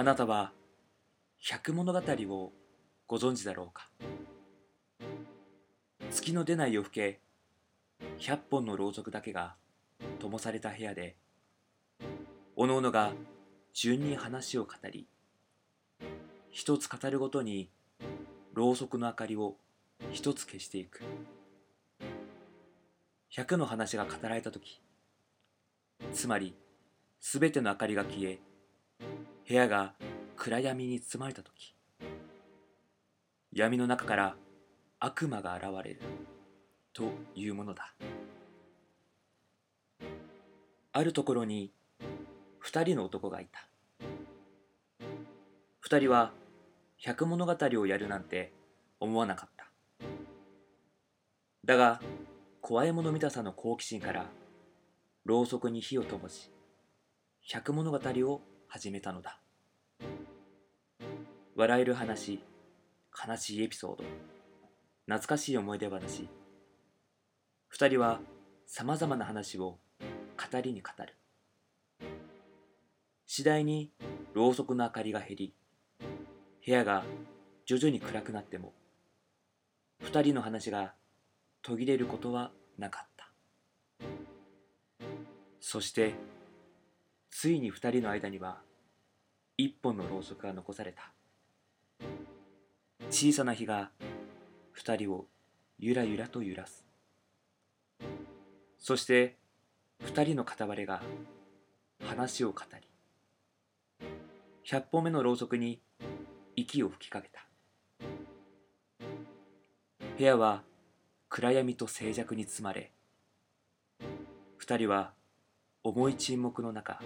[0.00, 0.52] あなたは
[1.42, 2.52] 百物語を
[3.06, 3.90] ご存知だろうか？
[6.10, 7.20] 月の出ない夜更け
[8.16, 9.56] 百本のろうそくだけが
[10.18, 11.16] 灯された部屋で
[12.56, 13.12] おのおのが
[13.74, 15.06] 順に話を語り
[16.50, 17.68] 一つ語るごとに
[18.54, 19.56] ろうそくの明かりを
[20.12, 21.02] 一つ消していく。
[23.28, 24.80] 百の話が語られた時
[26.14, 26.54] つまり
[27.20, 28.38] すべての明かりが消え
[29.50, 29.94] 部屋が
[30.36, 31.74] 暗闇に包まれた時
[33.52, 34.36] 闇の中から
[35.00, 36.00] 悪魔が現れる
[36.92, 37.92] というものだ。
[40.92, 41.72] あるところに
[42.60, 43.66] 二人の男がいた。
[45.80, 46.30] 二人は
[46.98, 48.52] 百物語をやるなんて
[49.00, 49.66] 思わなかった。
[51.64, 52.00] だが
[52.60, 54.26] 怖いもの見たさの好奇心から
[55.24, 56.52] ろうそくに火を灯し
[57.42, 58.42] 百物語を
[58.72, 59.40] 始めたのだ。
[61.56, 62.40] 笑える話
[63.28, 64.04] 悲しいエピソード。
[65.06, 66.28] 懐かしい思い出話。
[67.66, 68.20] 二人は
[68.66, 71.16] さまざまな話を語りに語る。
[73.26, 73.90] 次第に
[74.34, 75.54] ろうそくの明かりが減り
[76.64, 77.02] 部屋が
[77.66, 78.72] 徐々に暗くなっても
[80.00, 80.94] 二人の話が
[81.62, 83.32] 途切れることはなかった。
[85.58, 86.14] そして
[87.30, 88.60] ついに二人の間には
[89.56, 91.12] 一本のろうそくが残された。
[93.10, 93.90] 小さな火が
[94.72, 95.26] 二人を
[95.78, 96.84] ゆらゆらと揺らす。
[98.78, 99.36] そして
[100.02, 101.02] 二人の片割れが
[102.04, 102.88] 話を語り
[104.64, 105.80] 百本目のろうそくに
[106.56, 107.44] 息を吹きかけた。
[110.16, 110.62] 部屋は
[111.28, 112.92] 暗闇と静寂に包まれ
[114.58, 115.12] 二人は
[115.82, 117.00] 重い沈黙の中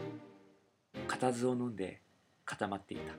[1.06, 2.02] 固唾を飲んで
[2.44, 3.14] 固まっていた。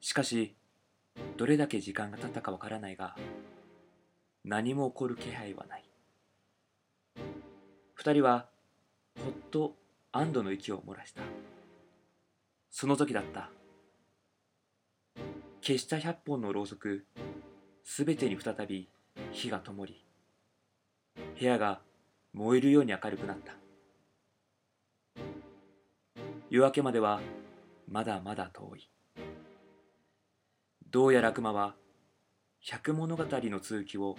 [0.00, 0.54] しかし
[1.36, 3.16] どれだけ時間が経ったかわからないが
[4.44, 5.84] 何も起こる気配はない。
[7.94, 8.48] 二人は
[9.22, 9.74] ほっと
[10.12, 11.22] 安堵の息を漏らした。
[12.70, 13.50] その時だった。
[15.60, 17.04] 消した百本のろうそく
[17.84, 18.88] すべてに再び
[19.32, 20.04] 火が灯り
[21.38, 21.80] 部屋が
[22.36, 23.54] 燃えるように明るくなった。
[26.50, 27.22] 夜明けまでは
[27.88, 28.90] まだまだ遠い。
[30.90, 31.76] どうやら悪魔は
[32.60, 34.16] 百物語の続きを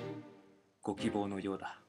[0.82, 1.80] ご希望のようだ。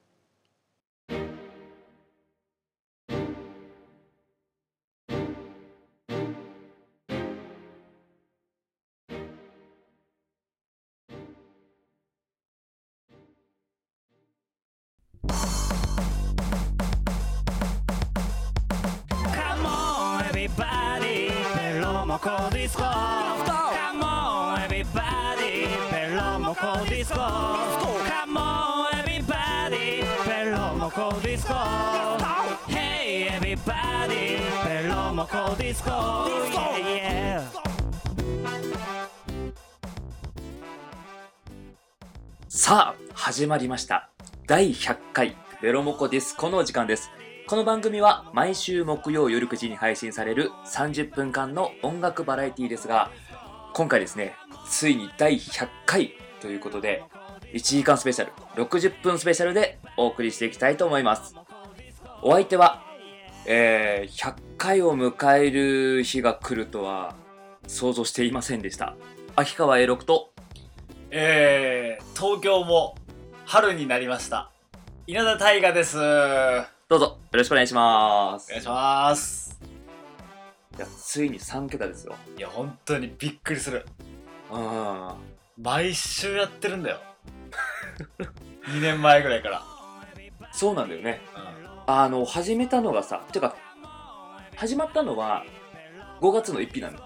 [43.39, 44.09] 始まりました。
[44.47, 47.09] 第100回ベロモコディスコの時間です。
[47.47, 53.11] この番組は毎週木曜夜9時に配信される30分間の音楽バラエティですが
[53.73, 54.35] 今回ですね
[54.67, 56.11] ついに第100回
[56.41, 57.01] ということで
[57.53, 61.33] 1時間スペシャル60分スペシャルでお送りしていきたいと思います。
[62.21, 62.83] お相手は
[63.45, 67.15] えー、100回を迎える日が来るとは
[67.67, 68.97] 想像していませんでした。
[69.37, 70.33] 秋川 A6 と
[71.11, 72.98] えー、東京も
[73.51, 74.51] 春になりました。
[75.07, 75.97] 稲田大我です。
[75.97, 79.59] お願どうぞよろしくお願いしますいします。
[80.77, 83.87] いやついに3桁ですよいや、本当にびっくりする。
[84.51, 85.13] うん
[85.59, 86.99] 毎週やってるんだよ。
[88.69, 89.63] 2年前ぐらいから。
[90.51, 91.39] そうなんだよねう
[91.87, 93.55] あの始めたのがさてか
[94.57, 95.43] 始まったのは
[96.21, 97.01] 5月の1日なのん、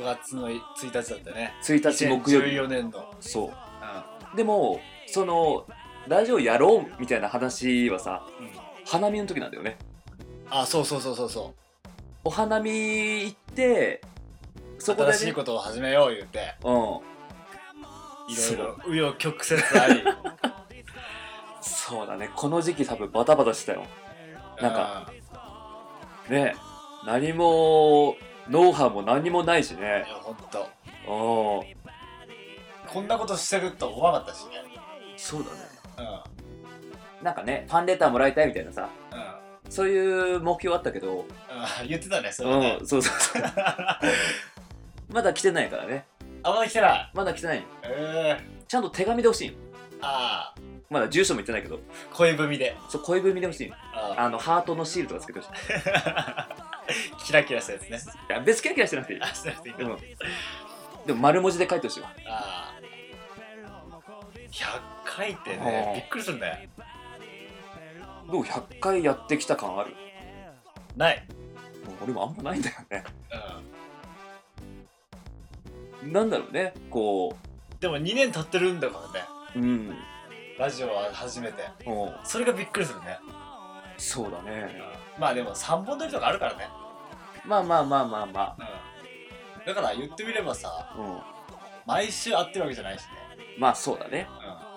[0.00, 1.54] 5月の1日だったね。
[1.62, 3.14] 1日木曜日2014年度。
[3.20, 5.66] そううでもその
[6.06, 8.42] ラジオやろうみたいな話はさん。
[8.42, 8.50] うん、
[8.86, 9.76] 花見の時なんだよね
[10.50, 11.54] あ、そうそうそうそうそ
[12.24, 14.00] お花見行って
[14.78, 14.82] う。
[14.82, 17.18] そこで、ね、新しいことを始めよう言って、うん
[18.30, 20.04] いろいろ紆余曲折あり。
[21.60, 23.86] そうだねこの時期多分バタバタしてたよ
[24.60, 25.10] なんか
[26.28, 26.54] ね
[27.06, 28.16] 何も
[28.48, 30.68] ノウハウも何にもないしうん、いねや、ほんと。
[31.08, 31.78] うん
[32.88, 34.67] こんなことしてると思わなかったしね。
[35.18, 35.56] そうだね。
[37.20, 37.24] うん。
[37.24, 38.88] なんかねファンレターもらいたいみたいなさ。
[39.12, 39.14] う
[39.68, 39.70] ん。
[39.70, 42.78] そういう目標あったけど、あ言ってたねそれはね。
[42.80, 43.42] うん、そうそうそう。
[45.12, 46.06] まだ来てないからね。
[46.42, 47.10] あまだ来てない。
[47.12, 47.56] まだ来てない。
[47.58, 48.38] よえ。
[48.40, 49.54] えちゃんと手紙で欲しいよ
[50.00, 50.60] ああ。
[50.88, 51.80] まだ住所も言ってないけど、
[52.12, 52.76] 恋文で。
[52.88, 54.30] そう、恋文で欲しいよああ。
[54.30, 55.50] の、ハートのシールとかつけてほしい。
[57.26, 57.98] キラキラしたやつね。
[58.30, 59.22] いや、別キラキラしてなくていい。
[59.22, 59.98] あしてなくていいうん。
[61.06, 62.10] でも丸文字で書いてほしいわ。
[62.26, 62.78] ああ
[65.18, 66.68] 100回ってねびっくりするんだよ
[68.30, 69.94] どう100回やってきた感ある
[70.96, 71.26] ない
[71.84, 73.04] もう俺もあんまないんだよね。
[76.04, 79.26] うなんだろうね、こんでも2年経ってるんだからね
[79.56, 79.96] う、うん。
[80.58, 83.18] ラジオは初めてうんそれがびっくりするね
[83.96, 84.80] そうだね。
[85.18, 86.68] まあでも3本撮りとかあるからね
[87.44, 88.62] まあまあまあまあまう
[89.62, 90.94] んだから言ってみればさあ。
[90.98, 91.20] うん。
[91.86, 93.08] 毎週会ってるわけじゃないしね
[93.58, 94.28] まあそうだね。
[94.62, 94.67] うん。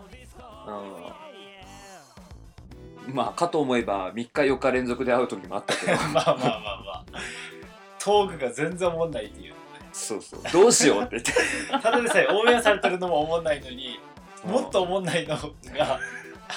[3.08, 5.94] まあかと思えば3日4日連続で会う時もあったけど。
[5.94, 7.06] う んまあまあまあまあ。
[8.00, 9.54] トークが全然おもんないっていう
[9.92, 10.42] そうそう。
[10.52, 11.34] どうしようって言って。
[11.81, 14.00] ただでさえ応援されてるのもおもんないのに
[14.44, 16.00] もっとおもんないのが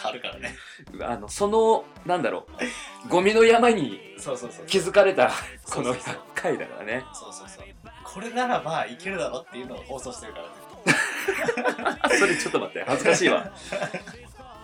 [0.05, 0.55] あるからね。
[1.03, 2.47] あのそのなんだろ
[3.05, 3.09] う。
[3.09, 4.01] ゴミの山に
[4.67, 5.31] 気づかれた
[5.71, 6.15] このそうそうそう。
[6.15, 7.05] 100回だからね。
[7.13, 7.65] そうそうそう。
[8.03, 10.51] これならまあいけるだろっていうのを放送してるからね
[12.19, 13.53] それちょっと待って恥ずかしいわ。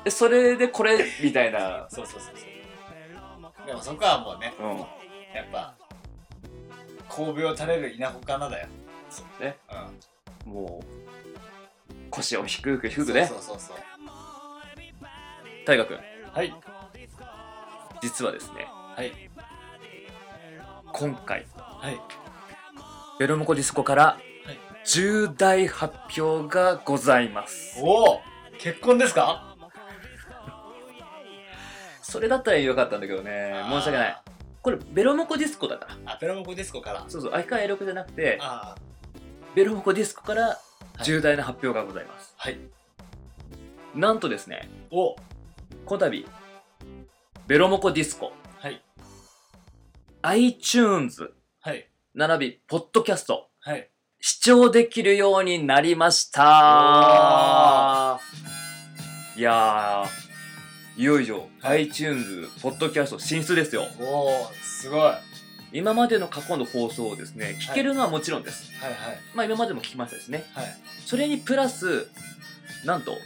[0.05, 1.87] えそれでこれみたいな。
[1.91, 2.47] そうそうそうそ
[3.65, 3.67] う。
[3.67, 4.79] でもそこはもうねうん。
[5.35, 5.75] やっぱ
[7.09, 8.69] 神戸を垂れる稲穂かなだよ。
[9.11, 9.57] そうね。
[10.47, 10.53] うん。
[10.53, 13.27] もう腰を低く低くね。
[13.27, 13.77] そうそうそうそう。
[15.67, 15.99] 大河君。
[16.33, 16.55] はい。
[18.03, 18.67] 実はですね。
[18.97, 19.13] はい。
[20.93, 22.01] 今回はい。
[23.19, 24.30] ベロモコディスコからはい
[24.85, 27.81] 重大発表がございます。
[27.83, 28.21] おお
[28.59, 29.57] 結婚ですか？
[32.03, 33.53] それだったらよかったんだけどね。
[33.71, 34.23] 申し訳ない。
[34.63, 36.15] これベロモコディスコだから。
[36.15, 37.05] あペロモコディスコから。
[37.09, 38.41] そうそう相川 A6 じゃなくて
[39.55, 40.59] ベロモコディスコから
[41.05, 42.59] 重大な発表がございます、はい。
[43.95, 45.15] なんとですねお。
[45.85, 46.27] この度
[47.47, 48.33] ベロモコディスコ。
[48.59, 48.83] はい。
[50.23, 51.89] iTunes はい。
[52.15, 53.49] 並びポッドキャスト。
[53.61, 53.89] はい
[54.23, 58.21] 視聴できるようになりました。
[59.35, 61.85] いやーいよいよはい。
[61.85, 63.87] iTunes ポッドキャスト進出ですよ。
[63.99, 65.01] おおすごい。
[65.01, 65.31] はい
[65.73, 68.93] 今までの過去の放送をですね聞けるのはもちろんです、はい
[69.37, 70.45] まあ今までも聞きましたですね。
[70.53, 70.67] はい。
[71.07, 72.09] それにプラス
[72.85, 73.17] なんと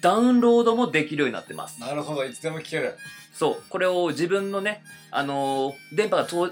[0.00, 1.78] ダウンロードもできるようになってます。
[1.80, 2.96] なるほどいつでも聞ける。
[3.34, 4.82] そうこれを自分のね
[5.12, 6.50] あのー電波が通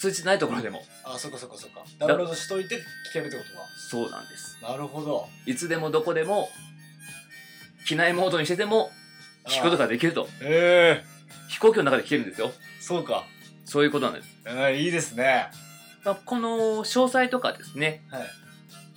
[0.00, 1.84] 通じてないところでもあそっかそっかそっか。
[1.98, 4.58] ダウンロードしといて聞けるってことそうなんです。
[4.60, 5.28] かなるほど。
[5.46, 6.48] いつでもどこでも
[7.86, 8.90] 機内モードにしてても
[9.46, 10.28] 聞くことができると。
[10.40, 11.12] ええ。
[11.48, 12.52] 飛行機の中で聞けるんですよ。
[12.80, 13.24] そうか。
[13.64, 15.46] そういうことなんです、えー、いいですね。
[16.04, 18.02] まあ、この詳細とかですね。
[18.10, 18.22] はい。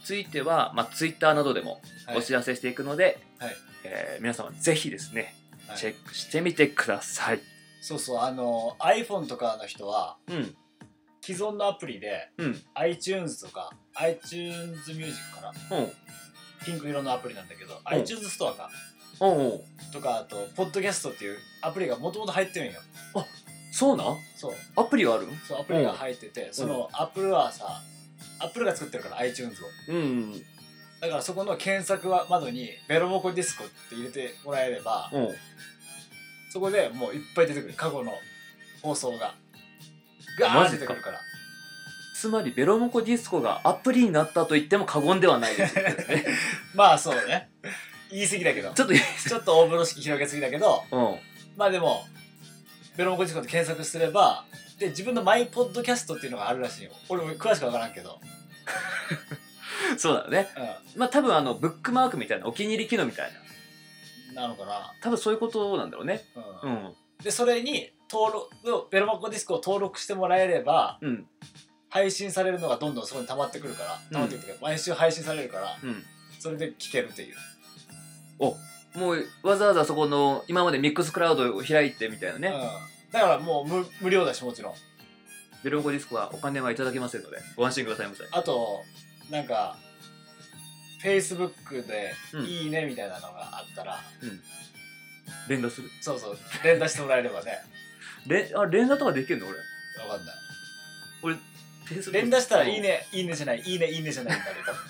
[0.04, 2.18] ついては、まあ、ツイッターなどでもはい。
[2.18, 3.56] お知らせしていくので、はい。
[3.84, 5.36] えー皆様ぜひですね
[5.68, 5.78] はい。
[5.78, 7.42] チェックしてみてください、
[7.81, 8.19] そうそう。
[8.19, 10.56] あの iPhone とかの人はうん
[11.25, 12.62] 既存のアプリでうん。
[12.75, 15.77] iTunes とか iTunes ミュージックかな。
[15.80, 15.92] うん。
[16.63, 18.69] ピンク色のアプリなんだけど iTunes ストアか
[19.92, 22.81] とかあとポッドキャストっていうアプリがもともと入ってるんよ。
[23.72, 24.18] そうなん？
[24.36, 24.54] そう。
[24.75, 25.27] アプリはある？
[25.48, 27.81] そうアプリが入っててそのアップルはさ
[28.40, 29.66] アップルが作ってるから iTunes を。
[29.90, 30.33] うん
[31.02, 35.28] だからそこの検索は窓に「ベロモコディスコ」って入れてもらえればうん。
[36.49, 37.73] そこでもういっぱい出てくる。
[37.73, 38.14] 過去の
[38.81, 39.35] 放送が
[40.39, 40.81] ガーッマジか？
[40.81, 41.19] てくるから。
[42.15, 46.25] つまりベロモコディスコがアプリになったと言っても過言ではないですよね。
[46.73, 47.49] まあそうね。
[48.09, 48.71] 言い過ぎだけど。
[48.71, 50.83] ちょっとちょっと大風呂敷広げすぎだけど。
[50.92, 51.19] うん。
[51.57, 52.06] まあでも
[52.95, 54.45] ベロモコディスコって検索すれば
[54.80, 56.92] で自分のマイポッドキャストっていうのがあるらしいよ。
[57.09, 58.19] 俺も詳しくわからんけど、
[59.97, 60.47] そうだね。
[60.95, 63.31] うまあ多分あのブックマークみたいなお気に入り機能みたい
[64.35, 64.42] な。
[64.44, 64.94] ん、なのかな。
[65.01, 66.23] 多分そういうことなんだろうね。
[66.63, 66.95] う、うんん。
[67.23, 71.28] でそれに登録ベロモコディスコを登録してもらえればうん。
[71.90, 76.04] 配信されるのがどんどんそこに溜まってくるから溜まってくる毎週配信されるからうん。
[76.40, 77.36] それで聞けるっていう、
[78.40, 78.56] お
[78.98, 84.74] もうわざわざそこの今までミックスクラウドを開いてみたいなね、うん、だからもう無無料だしもちろん。
[85.64, 87.38] ベロモコディスコはお金はいただけませんので？
[87.56, 88.24] ご安心くださいませ。
[88.31, 88.84] あと
[89.31, 89.78] なんか
[91.04, 92.45] Facebook で「うん。
[92.45, 94.00] いいね」みたいなのがあったら、
[95.48, 95.90] 連打する。
[96.02, 97.54] そうそう連打してもらえればね
[98.27, 99.57] れあ連打とかできるの俺？
[100.07, 100.35] わかんない。
[101.21, 101.35] 俺
[101.85, 104.81] Facebook 連打したら「いいね」「いいね」じゃない「いいね」「いいね」じゃないんだね多分。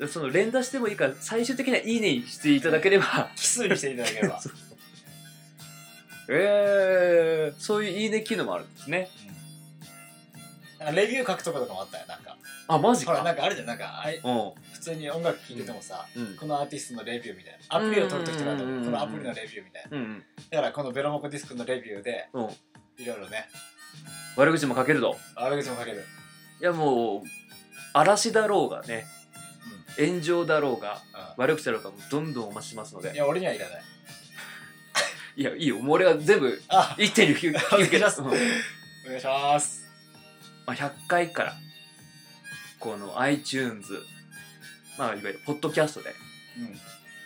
[0.00, 3.30] う んその連打してもいいから最終的にはいいねしていただければ。
[3.36, 4.40] 奇数にしていただければ。
[4.42, 4.52] そう。
[6.30, 9.10] えー、そういういいね機能もあるんですね。
[10.78, 12.36] なんかレビュー書くとことかもあったよなんか
[12.66, 13.66] あマジほらなかんかあるじゃん。
[13.66, 16.36] なんかあいうん普通に音楽聴いててもさ、うん。
[16.36, 17.76] このアーティストのレビューみたいな。
[17.76, 18.70] アプリを取るときとかだとうん。
[18.70, 19.96] うんうんうんこのアプリのレビューみたいな。
[19.96, 20.22] うん。
[20.50, 22.44] だからこのベロモコディスクのレビューでうん。
[22.44, 23.46] いろいろね。
[24.36, 26.04] 悪口も書けると悪口も書ける。
[26.60, 27.22] いやもう
[27.92, 29.04] 嵐だろうがね。
[29.96, 31.00] 炎上だろうが
[31.36, 33.12] う悪口だろうがもうどんどんお待ちしますので。
[33.12, 33.82] んいや俺にはいらない。
[35.36, 35.78] いやいいよ。
[35.78, 38.16] もう俺は全部あ一手に引き受お願いします。
[38.16, 38.28] けうん。
[38.28, 38.32] お
[39.10, 39.84] 願いします。
[40.66, 41.54] まあ、100回から
[42.84, 43.94] この iTunes
[44.98, 46.10] まあいわゆるポッドキャストで
[46.58, 46.76] うん。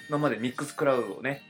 [0.08, 1.42] 今までミックスクラウドをね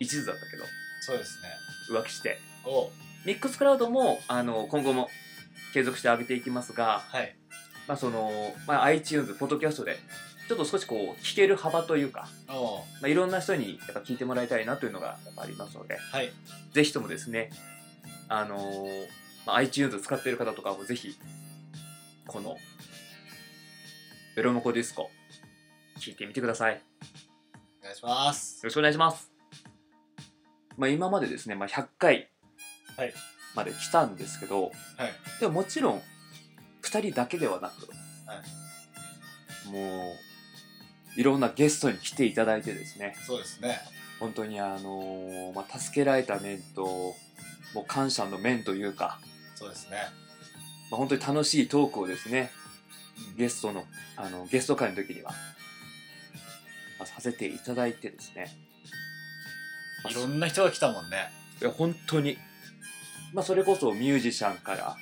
[0.00, 0.64] 一途だったけど
[1.00, 1.48] そうですね。
[1.90, 2.38] 浮気して。
[2.64, 2.90] お。
[3.24, 5.08] ミックスクラウドもあの今後も
[5.72, 7.36] 継続して上げていきますが、はい。
[7.86, 8.30] まあその
[8.66, 9.96] まあ、iTunes ポッドキャストで
[10.48, 12.78] ちょっと少しこう聞ける幅というか、お。
[13.00, 16.30] まあ、いろんな人にやっぱ聞いてもらいたいなというのがやっぱありますのではい。
[16.72, 17.50] ぜひともですね
[18.28, 19.06] あのー
[19.46, 21.16] まあ、iTunes 使っている方とかもぜひ
[22.26, 22.56] この
[24.34, 25.10] ベロモコディスコ
[25.98, 26.74] 聞いてみてください。
[26.74, 26.80] よ
[27.82, 28.64] お願いします。
[28.64, 29.30] ろしくお願いします。
[30.78, 32.30] まあ今までですね、まあ、100回
[32.96, 33.12] はい。
[33.54, 34.72] まで来たんですけど、はい。
[35.38, 36.02] でももちろん
[36.82, 37.86] 2人だけではなく、
[38.26, 38.42] は
[39.70, 40.14] も
[41.16, 43.80] ういろんなゲストに来ていただいてですねそうですね。
[44.18, 47.14] 本当にあのーまあ、助けられた面と
[47.74, 49.20] もう感謝の面というか、
[49.56, 49.98] そうですね。
[50.90, 52.61] まあ、本当に楽しいトークをですねうん
[53.36, 53.84] ゲストの
[54.16, 55.30] あのゲスト会の時には、
[56.98, 58.46] まあ、させていただいてですね、
[60.04, 61.30] まあいろんな人が来たもんね。
[61.60, 62.38] いや本当に、
[63.32, 64.96] まあ、それこそミュージシャンから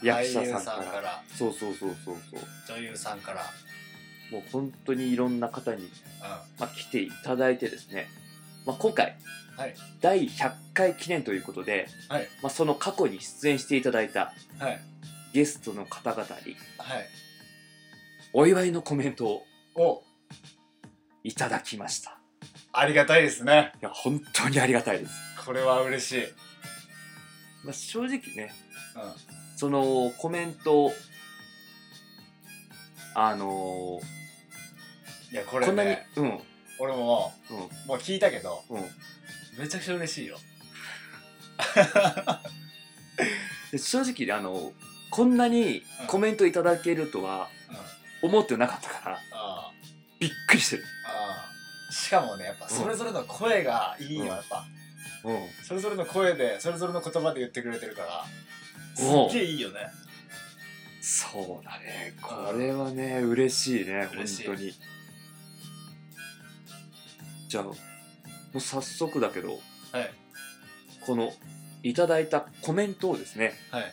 [0.00, 0.06] うん。
[0.06, 1.22] 役者さんから。
[1.28, 2.76] そうそうそうそうそう。
[2.76, 3.42] 女優さんから。
[4.30, 5.88] もう本当にいろんな方に、う
[6.58, 8.08] まあ、来ていただいてですね、
[8.66, 9.16] まあ、今回
[9.56, 9.74] んはい。
[10.00, 12.28] 第100回記念ということで、はい。
[12.42, 14.80] まあ、その過去に出演していただいたはい。
[15.32, 17.06] ゲストの方々にはい
[18.32, 19.42] お祝いのコメントを
[19.74, 20.02] お
[21.24, 22.18] いただきました。
[22.72, 23.72] ありがたいですね。
[23.80, 25.12] いや本当にありがたいです、
[25.44, 26.30] これは嬉しい、うん、
[27.64, 28.52] まあ、正直ね
[29.56, 30.92] そのコメント
[33.14, 34.00] あの
[35.32, 36.38] いやこれーこんなにねうん。
[36.78, 37.56] 俺もうん。
[37.56, 38.82] もう聞いたけどうん。
[39.58, 40.38] めちゃくちゃ嬉しいよ。
[43.72, 44.72] で正直ねあの
[45.10, 47.57] こんなにコメントいただけるとはうん
[48.22, 49.70] 思ってなかったからあ
[50.18, 50.84] びっくりしてる。
[51.06, 51.48] あ
[51.88, 54.28] あしかもねやっぱそれぞれの声がいいよ、うん。
[54.28, 54.64] やっぱ。
[55.24, 55.38] うん。
[55.64, 58.24] それぞれの声でそれぞれの言葉で言ってくれてるから
[58.94, 59.76] すっげえいいよね。
[61.00, 62.14] そうだね。
[62.20, 64.74] これはね嬉しいね本当に。
[67.48, 67.74] じゃあも
[68.54, 69.58] う早速だけど
[69.92, 70.10] はい。
[71.06, 71.32] この
[71.82, 73.84] いただいたコメントをですねはい。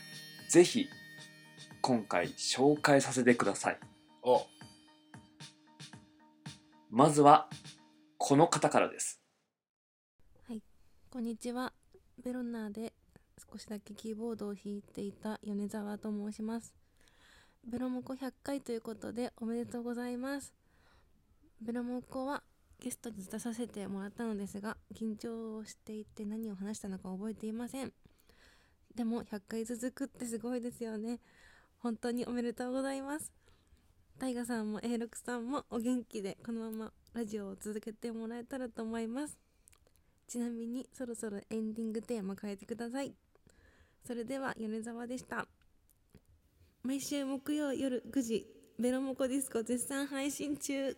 [0.49, 0.89] ぜひ
[1.81, 3.77] 今回紹介させてください
[4.27, 4.47] お
[6.89, 7.47] まずは
[8.17, 9.21] この方からです
[10.47, 10.63] はい
[11.11, 11.73] こんにちは。
[12.23, 12.93] ベロナーで
[13.51, 16.73] 少しだけキーボードを弾いていた米沢と申します。
[17.71, 20.55] ベロモコ100回ということでおめでとうございます。
[21.61, 22.41] ベロモコは
[22.79, 27.93] ゲストに出させてもらったのですが、緊張していて何を話したのか覚えていません。
[28.95, 31.19] でも100回続くってすごいですよね。
[31.77, 33.31] 本当におめでとうございます。
[34.17, 39.37] タイガさんも A6 さんもお元気でこのままラジオを続けてもらえたらと思います。
[40.27, 43.13] ちなみにそろそろエンディングテーマ変えてください。
[44.07, 45.47] それでは米沢でした。
[46.83, 48.47] 毎週木曜夜9時、
[48.79, 50.95] ベロモコディスコ絶賛配信中。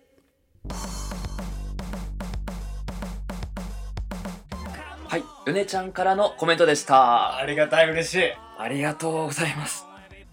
[5.09, 9.85] はい米ちゃんからのコメントでしたありがたい嬉しいありがとうございます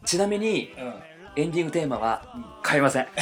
[0.04, 2.22] ちなみにうんエンディングテーマは
[2.66, 3.06] 変えません。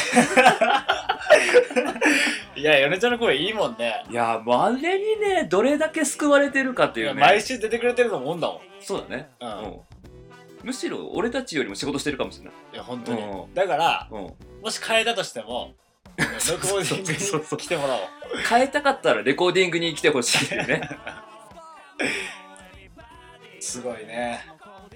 [2.55, 4.05] いや米ちゃんの声いいもんね。
[4.11, 7.21] いやもうあれにねどれだけ救われてるかっていうね。
[7.21, 8.61] 毎週出てくれてると思うんだもん。
[8.81, 9.31] そうだね。
[9.41, 9.81] うん。
[10.65, 12.55] むしろ俺たちよりも仕事してるかもしれない。
[12.75, 13.23] いや本当に。
[13.23, 13.55] うん。
[13.55, 14.33] だからうん。
[14.63, 15.73] もし変えたとしても
[16.19, 16.79] レコーディングそうそ
[17.39, 17.59] うそう。
[17.59, 18.01] に来てもらおう。
[18.49, 20.89] 変えたかったらレコーディングに来てほしいっていうね。
[23.59, 24.45] すごいね。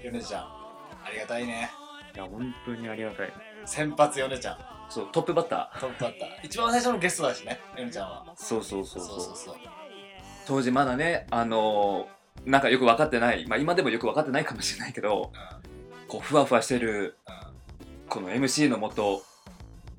[0.03, 1.71] 米ちゃんありがたいね
[2.17, 3.33] いや本当にありがたい。
[3.63, 4.57] 先発米ちゃん。
[4.89, 6.29] そうトップバッタトップバッター。
[6.41, 8.25] 一番最初のゲストだしね米ちゃんは。
[8.27, 9.03] ーそうそうそう。
[9.03, 9.55] そうそうそう。
[10.47, 15.31] 当時まだねあのーなんかよく分かってないまあ今でもよく分かってないかもしれないけど
[16.07, 19.21] こうふわふわしてるうこの MC のもとん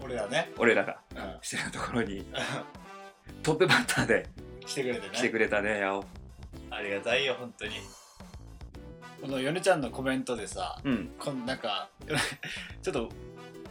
[0.05, 0.51] 俺らね。
[0.59, 1.39] 俺らがうん。
[1.43, 2.25] してるところに
[3.45, 4.27] トップバッターで
[4.67, 5.07] 来てくれてね。
[5.13, 5.83] 来てくれたね、
[6.71, 7.73] ありがたいよ本当に
[9.21, 11.11] このヨネちゃんのコメントでさうん。
[11.19, 11.89] こんなんか
[12.83, 13.09] ちょっと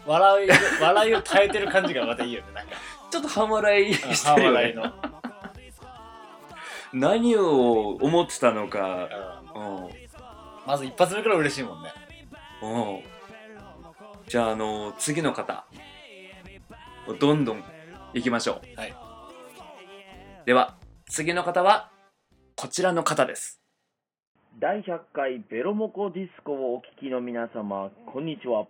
[0.06, 0.50] 笑い
[0.82, 2.76] 笑いを耐えてる感じがまたいいよねなんか。
[3.10, 4.74] ちょっと半笑い半してるよね。
[4.74, 4.94] の、
[6.94, 9.10] 何を思ってたのか。
[9.56, 9.86] うん。
[9.86, 9.90] うん。
[10.66, 11.92] まず一発目から嬉しいもんね。
[12.62, 13.04] うん。
[14.28, 15.66] じゃああの次の方。
[17.20, 17.64] どんどん
[18.14, 18.80] 行きましょう。
[18.80, 18.96] はい。
[20.46, 20.78] では
[21.10, 21.92] 次の方は
[22.56, 23.57] こちらの方です
[24.60, 28.66] 第100回ベロモコディスコをお聞きの皆様、こんにちは。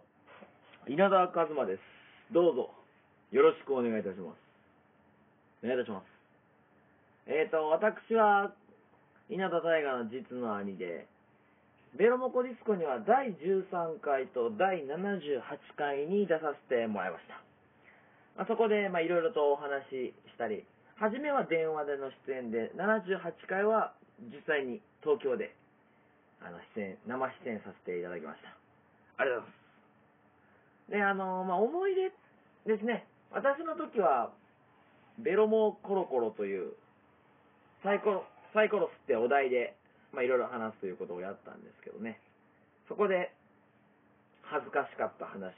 [0.85, 1.79] 稲田和馬です。
[2.33, 2.75] どうぞ、
[3.31, 5.63] よろしくお願いいたします。
[5.63, 6.03] お願いいたします。
[7.31, 8.51] えーと、私は、
[9.31, 11.07] 稲田大河の実の兄で、
[11.95, 15.39] ベロモコディスコには第13回と第78
[15.77, 17.39] 回に出させてもらいました。
[18.35, 20.65] まあ、そこで、まあ、いろいろとお話ししたり、
[20.99, 25.55] 初めは電話での出演で、78回は実際に東京で、
[26.41, 28.49] あの、出演、生出演させていただきました。
[29.17, 30.91] ありがとうございます。
[30.91, 32.11] で、あの、まあ、思い出
[32.73, 33.05] ですね。
[33.31, 34.31] 私の時は、
[35.19, 36.73] ベロモコロコロという、
[37.83, 39.75] サイコロ、サイコロスってお題で、
[40.13, 42.19] まあ、いろいろ話すということをやったんですけどね。
[42.87, 43.33] そこで、
[44.43, 45.53] 恥ずかしかった話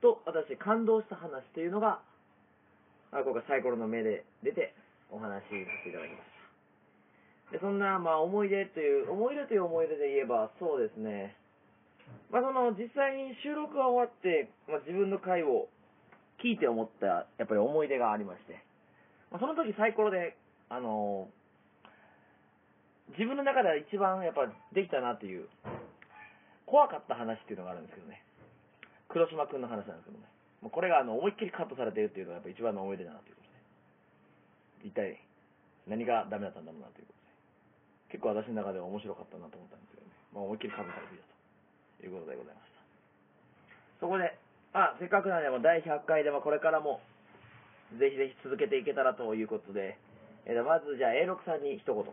[0.00, 2.00] と、私、感動した話というのが、
[3.10, 4.74] 今回サイコロの目で出て、
[5.10, 6.39] お話しさせていただきました。
[7.52, 11.36] で、そんな、まあ、思い出という、思い出という思い出で言えば、そうですね。
[12.30, 15.68] まあ、その、実際に収録が終わって、まあ、自分の回を
[16.42, 18.62] 聞いて思った、やっぱり思い出がありまして。
[19.30, 20.36] まあ、その時サイコロで、
[20.70, 21.28] あの
[23.18, 25.48] 自分の中では一番やっぱできたなっていう、
[26.66, 28.22] 怖かった話っていうのがあるんですけどね。
[29.08, 30.24] 黒島くんの話なんですけどね。
[30.62, 33.50] もうこれがあの、思いっきりカットされてるっていうのがやっぱ一番の思い出だなということ
[34.82, 34.88] で。
[34.88, 35.18] 一体、
[35.88, 37.19] 何がダメだったんだろうなということ。
[38.10, 40.12] 結構私の中では面白かったなと思ったんですけどね。
[40.34, 41.24] まあ思いっきりカットされていた
[42.02, 42.82] ということでございました。
[44.02, 44.34] そこで、
[44.74, 47.00] あ、せっかくなんでも第100回でもこれからも、
[47.98, 49.98] ぜひぜひ続けていけたらということで、
[50.46, 52.04] えーまずじゃあ A6 さんに一言。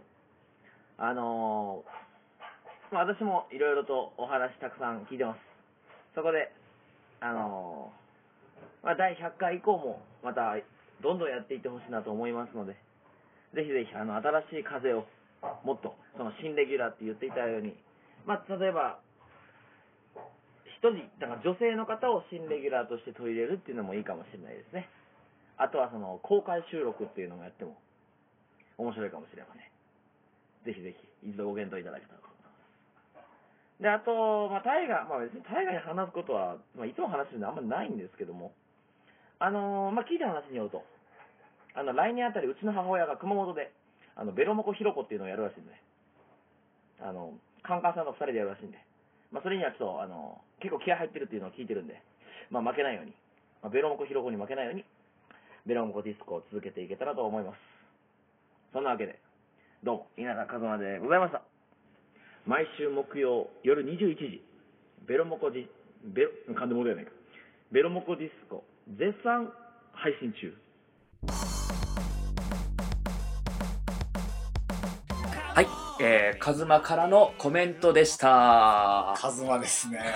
[0.97, 5.39] あのー、まあ私もいろいろとお話たくさん聞いてます。
[6.13, 6.51] そこで、
[7.21, 10.57] あのー、まあ第100回以降もまた
[11.01, 12.73] どんどんやっていってほしいなと思いますので、
[13.53, 15.05] ぜひぜひあの新しい風を
[15.63, 17.76] もっと、その新レギュラーって言っていたように、
[18.26, 19.00] まあ、例えば、
[20.78, 24.89] 一人、だから女性の方を新レギュラーとして取り入れるっていうのもいいかもしれないですね。
[25.58, 27.78] あとはその、公開収録っていうのもやっても、
[28.78, 29.65] 面白いかもしれません。
[30.65, 33.82] ぜひぜひ、一度ご検討いただけたらと思います。
[33.82, 38.54] で、あと、まあ、大河、まあ別に大河に話すことは、まあ、いつも話してるのはあんまりないんですけども、
[39.39, 40.84] あのーまあ、聞いた話によると、
[41.73, 43.71] あの、来年あたりうちの母親が熊本で、
[44.17, 45.71] あの、ベロモコヒロコっていうのをやるらしいんで、
[46.99, 48.82] あの、カンカンさんの二人でやるらしいんで、
[49.32, 52.01] まあ、それにはちょっと、あの、結構気合入ってるっていうのを聞いてるんで、
[52.49, 53.13] まあ、負けないように、
[53.62, 54.84] まあ、ベロモコヒロコに負けないように、
[55.65, 57.58] ベロモコディスコを続けていけたらと思います。
[58.73, 59.19] そんなわけで、
[59.84, 61.43] どうも、稲田和馬でございました。
[62.47, 64.41] 毎週木曜夜21時、
[65.06, 65.67] ベロモコディ、
[66.06, 67.12] ベロ、噛んでもらえないか。
[67.71, 68.63] ベロモコディスコ、
[68.97, 69.51] 絶賛
[69.93, 70.56] 配信中。
[75.99, 79.15] えー、カズマからのコメントでした。
[79.17, 80.13] カズマですね。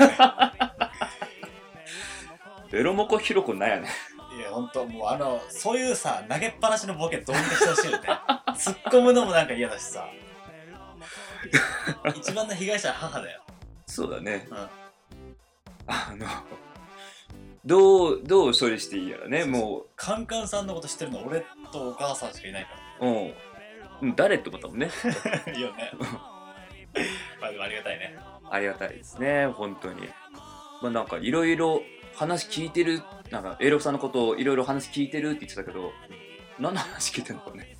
[2.72, 3.90] ベロモコヒロコなんやね。
[4.38, 8.08] いや本当もうあのそういうさ投げっぱなしのボケどうにかしてほしいよね。
[8.50, 10.08] 突っ込むのもなんか嫌だしさ。
[12.16, 13.42] 一番の被害者は母だよ。
[13.88, 14.58] そうだね、うん。
[15.88, 16.26] あの
[17.66, 22.70] どうどう処理していいやらねもカンカンさんのこと知ってるの俺とお母さんしかいないか
[23.02, 23.34] ううんうん
[24.16, 24.90] 誰って思ったもんね。
[25.46, 25.92] ら いいよね。
[27.40, 28.18] まあでもありがたいね。
[28.50, 30.10] ありがたいですね本当に。
[30.82, 31.82] まあなんかいろいろ
[32.16, 35.94] 話聞いてるなんか A 六さんのことをいろいろ話聞いてるって言ってたけど
[36.60, 37.78] 何の話 聞いてるのかね。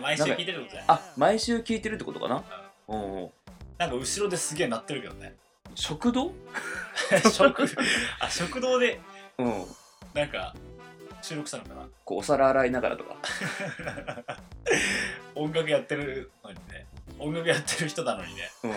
[0.00, 2.42] 毎週聞いてるってことあ毎週聞いてるってことかな。
[2.88, 3.30] うんうん。
[3.78, 5.36] なんか後ろですげえ鳴ってるけどね。
[5.74, 6.32] 食堂？
[7.32, 7.64] 食
[8.20, 9.00] あ食堂で。
[9.38, 9.64] うん。
[10.14, 10.54] なんか
[11.24, 11.88] 収録したのかな？
[12.04, 13.16] こうお皿洗いながらとか。
[15.34, 16.86] 音楽やってるのにね。
[17.18, 18.50] 音楽やってる人なのにね。
[18.62, 18.70] うん。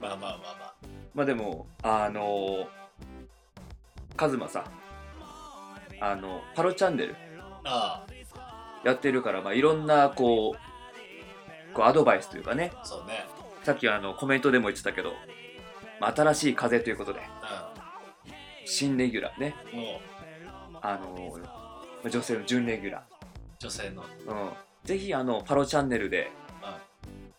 [0.00, 0.74] まあまあまあまあ。
[1.14, 2.66] まあでもあの
[4.16, 4.64] カズマさ
[6.00, 7.14] あのパロチャンネル。
[7.64, 8.06] あ
[8.84, 12.72] やってるから、まあ、いろんなこうこうアドバイスというかね。
[12.74, 13.26] あそうね。
[13.64, 15.12] さっきあのコメントでも言ってたけど、
[16.00, 17.20] まあ、新しい風ということで
[18.64, 19.54] 新レギュラーね。
[20.80, 23.04] あのまあ女性の準レギュラ
[23.58, 24.02] 女性の。
[24.02, 24.50] ー、うん。
[24.84, 26.32] ぜひあのパロチャンネルで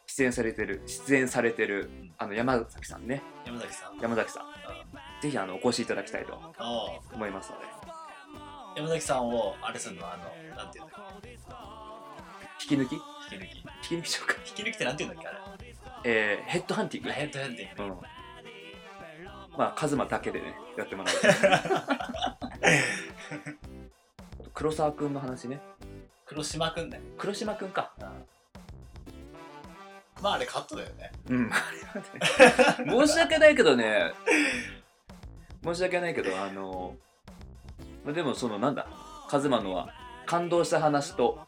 [0.07, 3.21] 出演されてる出演されてるあの山崎さんね。
[3.45, 3.97] 山崎さん。
[3.99, 4.43] 山崎さん。
[5.21, 6.39] ぜひあのお越しいただきたいと
[7.13, 7.65] 思いますので。
[8.75, 10.89] 山崎さんをあれするのあのなんていうの？
[12.61, 12.93] 引き抜き？
[12.93, 13.57] 引き抜き。
[13.57, 14.35] 引き抜きしようか。
[14.47, 15.31] 引き抜きってなんていうんだっけあ
[15.61, 15.75] れ？
[16.05, 17.11] えー、ヘッドハンティング。
[17.11, 17.93] ヘッドヘンディング。
[17.93, 17.99] うん
[19.57, 21.15] まあカズマだけでねやってもらう。
[24.53, 25.59] 黒沢くんの話ね。
[26.25, 27.01] 黒島くんね。
[27.17, 27.91] 黒島くんか。
[30.21, 31.11] まああれカットだよね。
[31.29, 31.51] うん。
[33.07, 34.13] 申し訳ないけどね。
[35.63, 36.95] 申し訳ないけどあの
[38.03, 38.87] まあでもそのなんだ
[39.29, 39.89] カズマのは
[40.25, 41.39] 感動した話と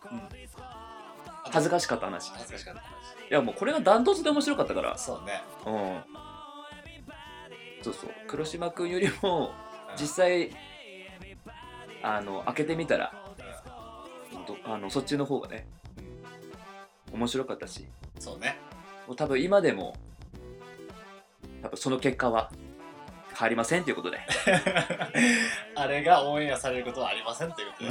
[1.51, 2.27] 恥ずかしかった話。
[2.27, 2.95] い恥ずかしかった話。
[3.29, 4.97] やもうこれがダントツで面白かったから。
[4.97, 5.41] そうね。
[5.65, 6.24] うん
[7.85, 8.09] そうそう。
[8.27, 9.53] 黒島くんよりも
[9.89, 9.95] うん。
[9.95, 10.49] 実際
[12.01, 13.13] あの開けてみたら
[14.45, 15.67] どあのそっちの方がね
[17.13, 17.85] 面白かったし。
[18.19, 18.57] そうね。
[19.07, 19.95] もう多分今でも
[21.61, 22.51] 多分その結果は
[23.33, 24.19] 変わりませんということで。
[25.75, 27.83] あれがオンエアされることはありませんということ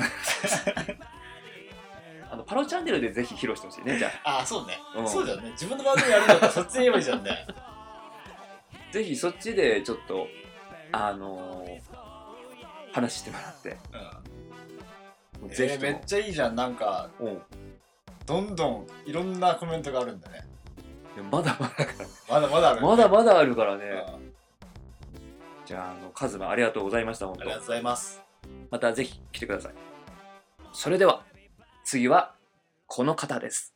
[0.85, 0.99] で。
[2.31, 4.39] あのパロチャンネルでぜひ披露してほしいねじゃあ。
[4.39, 5.09] ああそうね、うん。
[5.09, 5.51] そうだよね。
[5.53, 7.47] 自分の番組やるんだったらそっちで言えばいいじゃんね
[8.95, 10.29] ぜひそっちでちょっと
[10.93, 11.81] あのー
[12.93, 13.77] 話してもらって。
[15.41, 15.49] うん。
[15.49, 16.55] もうぜひとも、えーめっちゃいいじゃん。
[16.55, 17.33] なんかうん。
[17.33, 17.39] い
[18.25, 20.47] どんどんいろんなコメントがあるんだね。
[21.17, 21.93] やまだまだだか
[22.31, 23.99] らまだまだある、まだまだあるからね、うん。
[23.99, 24.19] あ
[25.67, 27.43] じゃああのカズマありがとうございました本当。
[27.43, 28.23] りがとうございます。
[28.71, 29.73] またぜひ来てください。
[30.73, 31.25] それでは
[31.83, 32.37] 次は
[32.87, 33.75] この方です。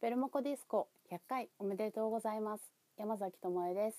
[0.00, 3.96] ベルモコディスコ100回おめでとうございます山崎智恵です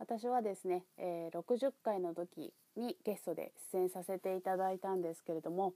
[0.00, 5.72] 私はですね、えー60回の時にゲストで出演させていただいたんですけれども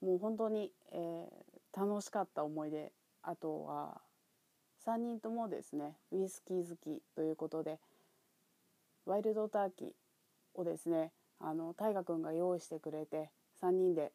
[0.00, 2.92] もう本当に、えー楽しかった思い出
[3.24, 4.00] あとは
[4.86, 7.80] 3人ともですねウイスキー好きということで
[9.06, 9.88] ワイルドターキー
[10.54, 13.28] をですねあの大河君が用意してくれて
[13.60, 14.12] 3人で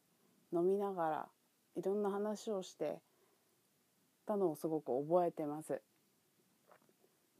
[0.53, 1.25] 飲みながら
[1.75, 3.01] いろんな話をして
[4.25, 5.81] たのをすごく覚えてます。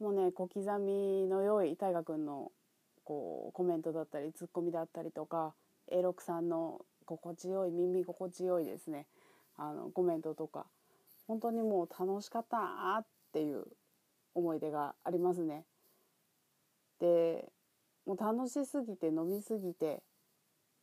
[0.00, 2.50] もうね小刻みの良い大河君の
[3.04, 5.54] こうコメントだったりツッコミだったりとか
[5.92, 9.06] A6 さんの心地よい耳心地よいですね。
[9.56, 10.66] あのコメントとか。
[11.26, 13.64] 本当にもう楽しかったなっていう
[14.34, 15.64] 思い出がありますね。
[16.98, 17.48] で
[18.04, 20.02] もう楽しすぎて飲みすぎて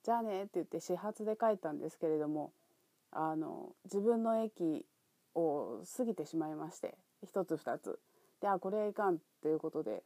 [0.03, 2.53] じゃあねって言って始発で帰ったんですけれども
[3.11, 4.85] あの自分の駅
[5.35, 7.99] を過ぎてしまいまして一つ二つ。
[8.41, 10.03] であこれはいかんっていうことで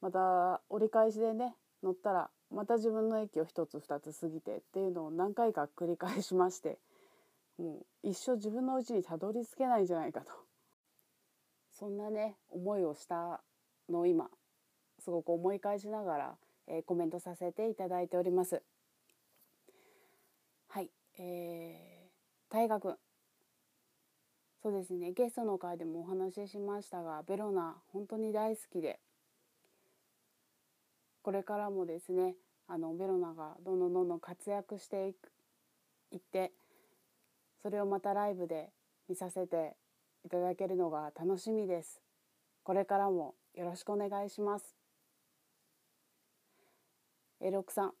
[0.00, 6.78] また折り返しでね乗ったらまた自分の駅を一つ二つ過ぎてっていうのを何回か繰り返しまして
[7.58, 10.32] もう一生自分の家にたどり着けないんじゃないかと
[11.72, 13.40] そんなね思いをした
[13.88, 14.28] のを今
[14.98, 16.34] すごく思い返しながら、
[16.66, 18.62] えーコメントさせていただいております。
[20.68, 22.96] はい、えー、大河君
[24.62, 25.12] そうですね。
[25.12, 28.98] ゲストの回でもお話ししましたがベロナ本当に大好きで。
[31.22, 32.34] これからもですね
[32.66, 35.30] あのベロナがどんどんどんどん活躍していく
[36.10, 36.52] いって
[37.62, 38.70] それをまたライブで
[39.08, 39.76] 見させて
[40.24, 42.00] いただけるのが楽しみです。
[42.62, 44.74] これからもよろしくお願いします。
[47.40, 47.92] A6 さん。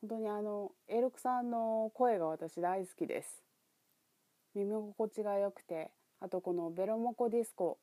[0.00, 3.42] 本当にあの A6 さんの声が私大好きです。
[4.54, 7.78] 耳心地が良くてあとこの「ベロモコディスコ」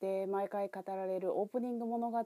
[0.00, 2.24] で毎回語られるオープニング物語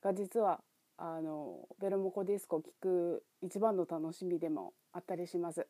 [0.00, 0.62] が実は
[0.96, 5.66] あのベロモコディスコを聞く一番の楽しみでもあったりします。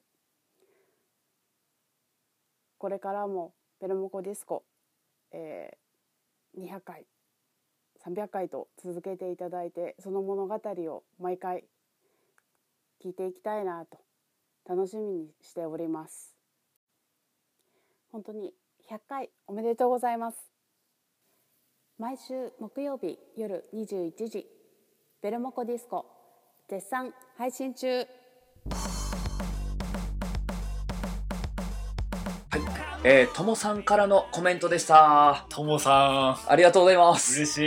[2.79, 4.65] これからもベロモコディスコ、
[5.33, 5.87] えー
[6.57, 7.07] 200回
[8.05, 11.65] 300回と続けていただいてその物語を毎回
[13.05, 13.99] 聞いていきたいなと
[14.69, 16.36] 楽しみにしております。
[18.11, 18.53] 本当に
[18.91, 20.39] 100回おめでとうございます。
[21.99, 24.47] 毎週木曜日夜21時
[25.23, 26.07] ベルモコディスコ
[26.69, 28.07] 絶賛配信中。
[33.09, 35.47] えー、ともさんからのコメントでした。
[35.49, 37.37] ともさありがとうございまんす。
[37.41, 37.59] 嬉し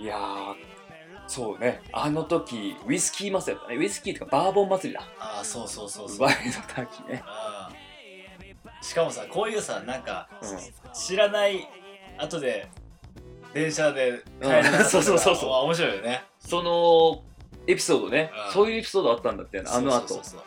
[0.00, 0.04] い。
[0.04, 0.54] いやー
[1.26, 1.82] そうね。
[1.92, 3.78] あの時ウイスキー祭りだったね。
[3.78, 5.04] ウイスキーとかバーボン祭りだ。
[5.18, 6.22] ああそうそうそうそう。
[6.22, 7.22] ワイルドターキーね。
[7.46, 7.51] うん
[8.92, 10.92] しかもさこういうさなんかうん。
[10.92, 11.66] 知らない
[12.18, 12.68] 後で
[13.54, 15.50] 電車で帰れなかったとか そうそうそうそう。
[15.50, 16.24] わ面白いよね。
[16.38, 17.24] その
[17.66, 18.30] エピソードね。
[18.48, 18.52] うん。
[18.52, 20.42] そういうエピソードあったんだってあの後そうそうそう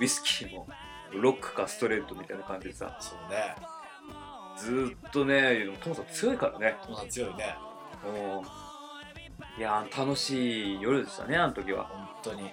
[0.00, 0.66] ウイスキーも
[1.12, 2.96] ロックかストレートみたいな感じでさ。
[2.98, 3.54] そうね。
[4.56, 6.74] ずーっとねトモさん強いからね。
[7.08, 7.56] 強いね。
[8.04, 9.60] うん。
[9.60, 11.84] いやー楽しい夜でしたねあの時は。
[11.84, 12.50] 本当に。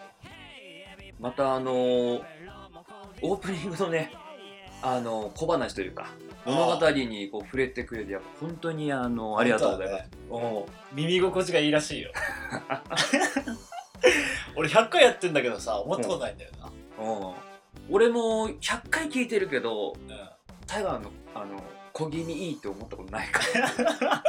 [1.19, 2.23] またあのー
[3.23, 4.11] オープニングのね
[4.83, 6.07] あの小話というか
[6.45, 12.11] 物語にこう触れてくれてやっぱ本当にあのありがとうございます、お耳心地がいいらしいよ。
[14.55, 16.69] 俺100回やってんだけどさ思ったことないんだよな。
[16.99, 17.33] うん。
[17.89, 20.09] 俺も100回聞いてるけどうん。
[20.67, 23.71] タイガーのあの小気味いいって思ったことないから。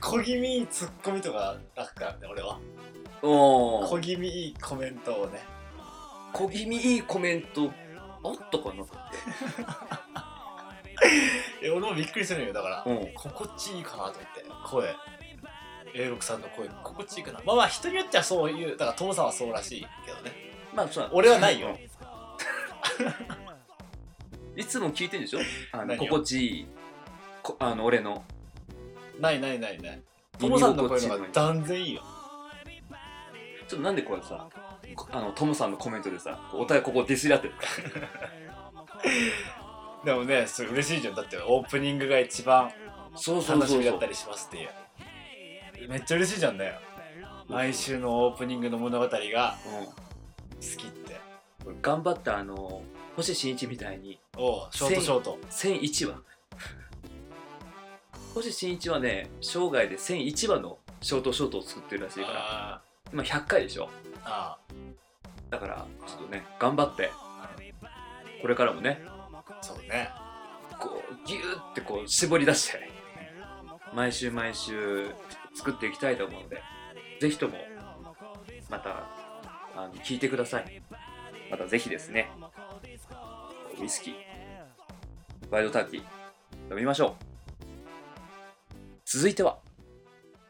[0.00, 2.58] 小気味いいツッコミとか楽からね俺は。
[3.22, 5.44] お小気味いいコメントをね。
[6.32, 7.70] 小気味いいコメント
[8.28, 8.92] あったかなって。
[11.66, 13.12] え俺もびっくりするよだから、うん。
[13.14, 14.96] 心地いいかなと思って声。
[15.94, 17.40] A6 さんの声心地いいかな。
[17.44, 20.32] まあまあ人によってはそういうだからトモさんはそうらしいけどね。
[20.74, 21.10] まあそう。
[21.12, 21.78] 俺はないよ。
[24.56, 25.40] いつも聞いてるでしょ？
[25.72, 26.66] あの心地いい。
[27.42, 28.24] こあの俺の。
[29.18, 30.02] ないないないない。
[30.38, 32.02] トモさんの声の方が断然いいよ。
[33.68, 34.60] ちょっとなんでこれさこ
[35.12, 37.54] あのトムさんのコメントでさお互いここディスり合ってる。
[40.04, 41.14] でもねそれ嬉しいじゃん。
[41.14, 42.70] だってオープニングが一番
[43.12, 44.70] 楽しみだったりしますっていう。
[45.88, 46.80] めっちゃ嬉しいじゃんだよ
[47.48, 51.20] 毎週のオープニングの物語が好きって。
[51.64, 52.82] うん、頑張ったあの
[53.16, 55.38] 星新一みたいにおうショートショート。
[55.50, 56.22] 1001話。
[58.34, 62.36] 星新一はね生涯で1001話のショートショートを作ってるらしいから。
[62.74, 63.86] あ今100回でしょ。
[63.86, 63.88] ー
[64.24, 64.58] あ。
[65.50, 67.10] だからちょっとね頑張って
[68.42, 70.10] これからもねーそうね。
[70.78, 72.90] こうギューってこう絞り出して
[73.94, 75.10] 毎週毎週
[75.54, 76.62] 作っていきたいと思うので
[77.20, 77.54] ぜひとも
[78.68, 79.08] また
[79.74, 80.82] あの聞いてください。
[81.50, 82.28] またぜひですね
[83.80, 84.14] ウイスキー
[85.50, 86.00] ワイルドターキー
[86.70, 87.24] 飲みましょう。
[89.04, 89.60] 続いては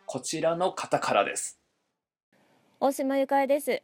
[0.07, 1.61] こちらの方からです
[2.79, 3.83] 大島ゆかえです。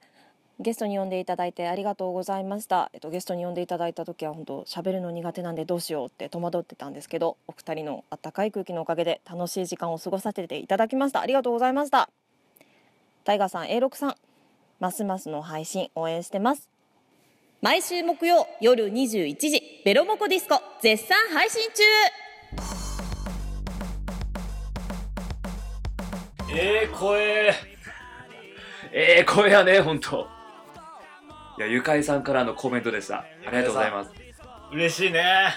[0.60, 11.22] ゲストに呼んでいただいてありがとうございました、えっと、ゲストに呼んでいただいた時は本当喋るの苦手なんでどうしようって戸惑ってたんですけどお二人のあったかい空気のおかげで楽しい時間を過ごさせていただきました。
[11.22, 12.10] ありがとうございました。
[13.24, 14.14] タイガーさん A6 さん。
[14.78, 16.68] ますますの配信応援してます。
[17.62, 21.82] 毎週木曜夜21時ベロモコディスコ絶賛配信中。
[26.54, 27.71] ええ声え。
[28.92, 30.28] え声やねほんと。
[31.58, 33.20] いやゆかいさんからのコメントでした。
[33.20, 34.10] ありがとうございます。
[34.72, 35.54] 嬉しいね。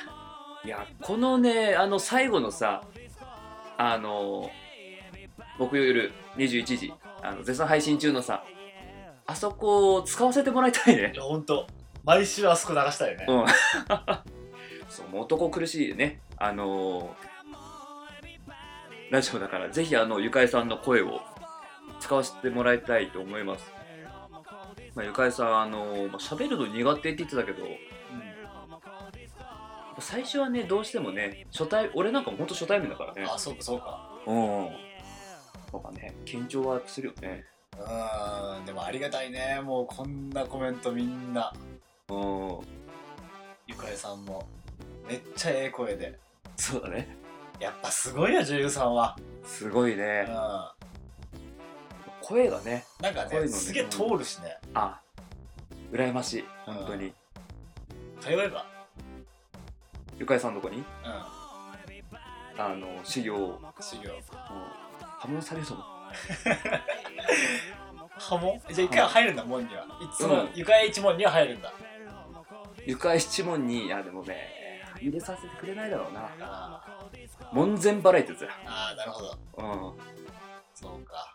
[0.64, 2.84] いやこのねあの最後のさ
[3.78, 4.50] あの
[5.60, 8.44] 木曜夜21時あの絶賛配信中のさ
[9.28, 11.12] あそこを使わせてもらいたいね。
[11.14, 11.68] いやほんと。
[12.04, 13.46] 毎週あそこ流したいね、うん。
[14.88, 16.22] そう男苦しいね。
[16.38, 17.16] あの
[19.10, 21.22] ラジオだからぜひあのゆかいさんの声を
[22.06, 23.66] 使わせてもらいたいと思います。
[24.94, 27.66] まあゆかいさんあのまあ喋るの苦手って言ってたけど
[30.00, 33.24] 最初はねどうしてもね初対俺なんかもほんと初対面だからね。
[33.24, 34.12] あそうかそうか。
[34.28, 34.70] うん。
[35.72, 37.44] とかね、緊張はするよね。
[37.78, 38.66] うーん。
[38.66, 39.60] でもありがたいね。
[39.64, 41.52] もうこんなコメントみんな。
[42.10, 42.60] うん。
[43.68, 44.48] ゆかえさんも。
[45.08, 46.20] めっちゃええ声で。
[46.56, 47.18] そうだね。
[47.60, 49.18] やっぱすごいよ女優さんは。
[49.44, 50.85] すごいうん
[52.26, 53.48] 声がね、んかねね。
[53.48, 54.58] すげえ通るしね。
[54.74, 55.00] あ、
[55.92, 56.46] 羨ましい。
[56.66, 57.14] 本当に。
[58.20, 58.66] 通えば。
[60.18, 60.84] ゆかいさんのとこに、う
[62.58, 64.10] あの、修行修行。
[64.10, 64.22] うん。
[65.00, 65.86] 破門されると思う。
[68.18, 69.84] はもじゃあ一回は入るんだ門には。
[70.02, 70.30] いつうん。
[70.32, 71.72] も床屋一門には入るんだ。
[72.88, 76.32] ゆかい七門に、いやでもね、入れさせてくれないだろうな。
[76.40, 77.06] あ
[77.52, 78.50] 門前払いってやつや。
[78.50, 79.32] ーあーなるほど。
[79.34, 80.02] う
[80.74, 81.35] そうか。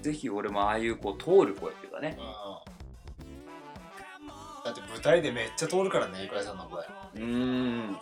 [0.00, 2.18] ぜひ俺もああいうこう通る声っていうかね。
[2.18, 2.22] う。
[2.22, 2.24] ん
[4.64, 6.82] だって舞台でめっちゃ通るからねゆかえさんの声。
[6.82, 7.98] うーん。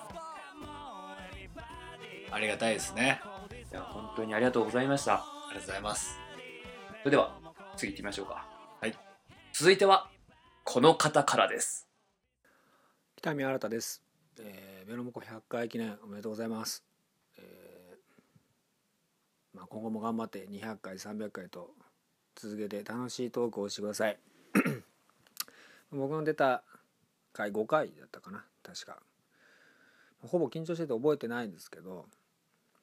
[2.30, 3.20] ありがたいですね。
[3.70, 5.14] いや、本当にありがとうございました。
[5.14, 6.18] ありがとうございます。
[7.00, 7.38] それでは
[7.76, 8.46] 次行ってみましょうか。
[8.80, 8.94] はい。
[9.52, 10.10] 続いては
[10.64, 11.86] この方からです。
[13.16, 14.02] 北見新です、
[14.38, 16.84] えー、ベロモコ100回記念おめでとうございます、
[17.38, 21.70] えーまあ、今後も頑張って200回300回と
[22.36, 24.18] 続けて楽しいトークをしてください。
[25.90, 26.62] 僕の出た
[27.32, 28.44] 回5回だったかな。
[28.62, 29.02] 確か。
[30.22, 32.06] ほぼ緊張してて覚えてないんですけど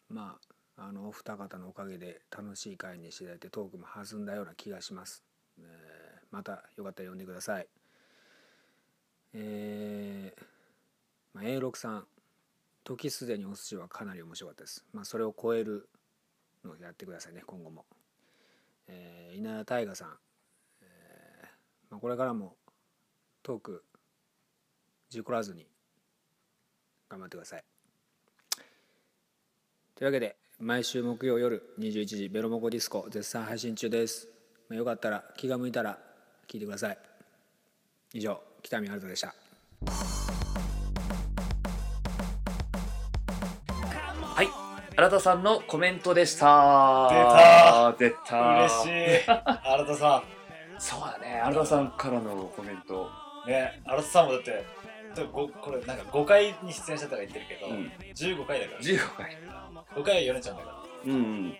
[0.09, 0.37] ま
[0.77, 5.23] ああのお二方のおかげで楽しい回にしていただいてトークも弾んだような気がします、
[5.59, 5.93] えー
[6.33, 7.67] またよかったら呼んでください。
[9.35, 10.43] えー
[11.35, 12.07] まあ、A6 さん
[12.83, 15.89] 「時すでにお寿司」はかなり面白かったです、まあ、それを超える
[16.63, 17.85] のをやってくださいね今後も、
[18.87, 20.09] えー、稲田大我さん、
[20.81, 21.47] えー
[21.91, 22.55] まあ、これからも
[23.41, 23.83] トーク
[25.09, 25.67] 事故らずに
[27.09, 27.63] 頑張ってください。
[29.95, 34.27] というわけで毎週木曜夜21時ベロモコディスコ絶賛配信中です、
[34.69, 35.99] まあ、よかったら気が向いたら
[36.47, 36.97] 聞いてください。
[38.13, 40.12] 以上北見春人でした。
[45.03, 47.93] 新田さんのコメントでした。
[47.99, 48.39] 出出た。
[48.39, 48.89] 嬉しい。
[49.27, 50.23] 新田さ
[50.79, 51.41] そうだね。
[51.43, 53.09] 新田さんからのコメント。
[53.45, 54.65] んね新田さんもだって
[55.33, 57.91] これなんか5回に出演したとか言ってるけど、うん。
[58.15, 58.79] 15回だから。
[58.79, 59.37] 15回。
[59.93, 60.77] 5回はヨネちゃんだから。
[61.05, 61.47] うんうん。
[61.49, 61.57] い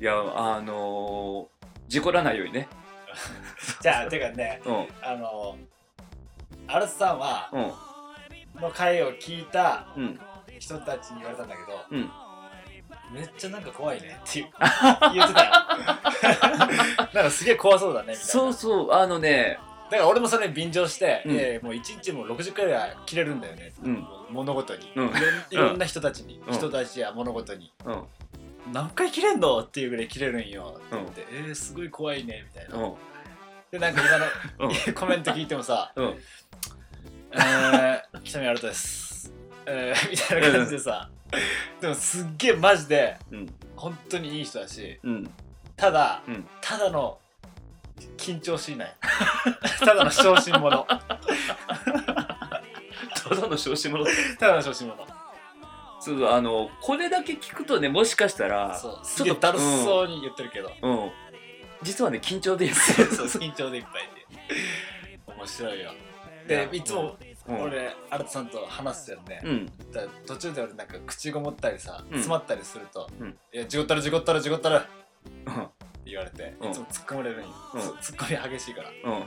[0.00, 2.68] やあのー、事故らないようにね。
[3.82, 4.88] じゃあてかねうん。
[5.02, 5.58] あの
[6.68, 8.62] 新田さんはうん。
[8.62, 10.18] の回を聞いたうん
[10.64, 12.10] 人たちに言われたんだけど、うん。
[13.12, 14.40] めっちゃなんか怖いねって
[15.12, 15.50] 言ってたよ。
[17.12, 18.24] なんかすげえ怖そうだねみたいな。
[18.24, 19.58] そうそうあのね
[19.90, 21.34] だから俺もそれに便乗して、うん。
[21.34, 24.06] いやいやもう1日も60回ぐらい切れるんだよね、うん。
[24.30, 25.12] 物事に、うん。
[25.50, 26.54] いろんな人たちに、うん。
[26.54, 27.70] 人たちや物事に。
[27.84, 28.02] うん。
[28.72, 30.76] 何回切れんのっていうぐらい切れるんよ。
[30.78, 32.94] って言って、えー、すごい怖いねみたいな、うん。
[33.70, 34.94] でなんか今の、うん。
[34.94, 36.18] コメント聞いてもさうん
[37.32, 39.12] 「えー、北見新です」
[39.66, 41.08] えー、みたいな感じでさ、
[41.80, 43.48] でもすっげえマジでうん。
[43.76, 45.30] 本当にいい人だしうん。
[45.76, 46.46] ただ、うん。
[46.60, 47.18] ただの
[48.16, 48.94] 緊張しない。
[49.80, 50.84] ただの小心者。
[50.84, 50.96] た
[53.34, 54.04] だの小心者。
[54.38, 54.96] ただの小心者。
[56.00, 61.10] そうあのこれだけ聞くとねもしかしたらちょっとだるそうに言ってるけど、うん、うん。
[61.82, 64.26] 実はね緊張でいいでそうす緊張でいっぱいで。
[65.26, 65.94] 面白いよ。
[66.46, 67.16] でいつも
[67.48, 67.60] うん。
[67.62, 69.72] 俺新田さんと話すよね、うん。
[70.26, 72.08] 途中で俺なんか口ごもったりさ、ん。
[72.08, 73.38] 詰まったりすると「うん。
[73.52, 74.86] いや事故ったる事故ったる事故ったる」って
[75.46, 75.68] うん。
[76.04, 76.70] 言われて、うん。
[76.70, 77.80] いつも突っ込まれるんよ、うん。
[77.80, 78.90] 突っ込み激しいから。
[78.90, 79.24] うん。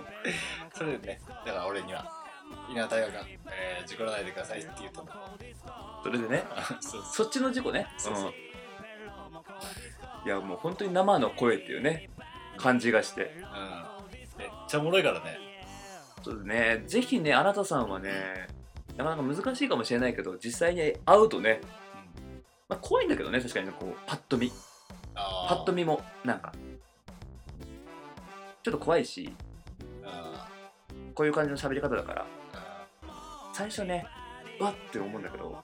[0.74, 2.12] それでねだから俺には
[2.70, 5.08] 稲田大学が、えー「事故らないでください」って言ったの
[6.04, 6.44] それでね
[7.12, 7.88] そっちの事故ね。
[7.98, 8.26] そうそう。
[8.26, 8.28] う
[10.26, 10.28] ん。
[10.28, 12.10] いやもう本当に生の声っていうね
[12.58, 13.24] 感じがして。
[13.24, 13.98] うん。
[14.38, 15.40] めっちゃおもろいからね
[16.28, 16.84] そうですね。
[16.88, 18.48] ぜひねあなたさんはね
[18.98, 21.62] なかなか難しいかもしれないけど実際に会うとね、
[22.68, 24.52] まあ、怖いんだけどね確かにねこうパッと見。
[25.16, 26.52] パッと見もなんか。
[28.62, 29.34] ちょっと怖いし。
[30.04, 30.50] あ
[31.16, 32.26] こういう感じの喋り方だから。
[33.54, 34.06] 最初ね
[34.60, 35.63] うわって思うんだけど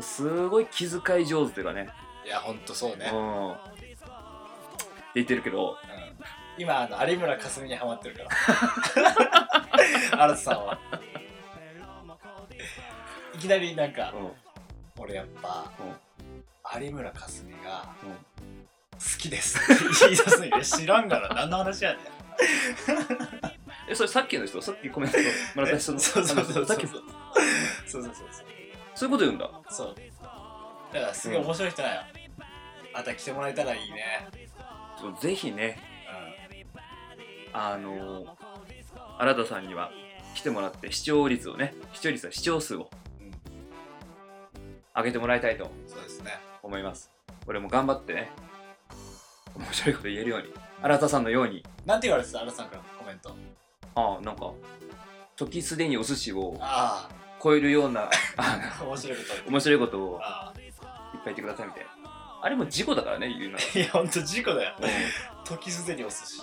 [0.00, 1.88] すごい気遣い上手というかね。
[2.24, 3.50] ーいやほんとそうね、うん。
[3.52, 3.96] って
[5.16, 6.03] 言ってるけどうん
[6.56, 8.30] 今あの有村架純にハマってるから。
[10.12, 10.78] 新田さんは。
[13.34, 14.32] いきなりなんかうん。
[15.02, 15.70] 俺やっぱ
[16.80, 18.10] 有村架純がうん。
[18.94, 21.28] 好きですって言い出すんよ知らんから。
[21.34, 22.00] 何の話やねん。
[23.90, 24.62] えそれさっきの人？
[24.62, 25.18] さっきコメント
[25.56, 26.66] もらった人のそうそうそうそう。
[26.66, 28.26] そうそうそうそう。
[28.94, 29.50] そういうこと言うんだ。
[29.68, 29.96] そう。
[30.94, 32.00] だからすげえ面白い人なんよ。
[32.92, 34.28] また来てもらえたらいいね。
[35.00, 35.93] そうぜひね
[37.56, 38.26] あの
[39.18, 39.90] 新田さんには
[40.34, 42.90] 来てもらって視聴率をね視聴率は視聴数を
[44.96, 46.32] 上げてもらいたいとそうですね。
[46.62, 47.10] 思います。
[47.46, 48.30] 俺も頑張ってね
[49.56, 50.48] 面白いこと言えるように
[50.82, 51.64] 新田さんのように。
[51.86, 53.36] なんて言われてた新田さんからのコメント。
[53.94, 54.50] ああなんか
[55.36, 57.08] 時すでにお寿司をあ
[57.42, 58.10] 超えるような
[58.84, 59.50] 面白いこと。
[59.50, 62.40] 面白いことをあいっぱい言ってくださいみたいな。
[62.42, 64.74] あれも事故だからね言うならあいやほんと事故だよ。
[64.78, 66.38] う時すでにお寿司。
[66.38, 66.40] い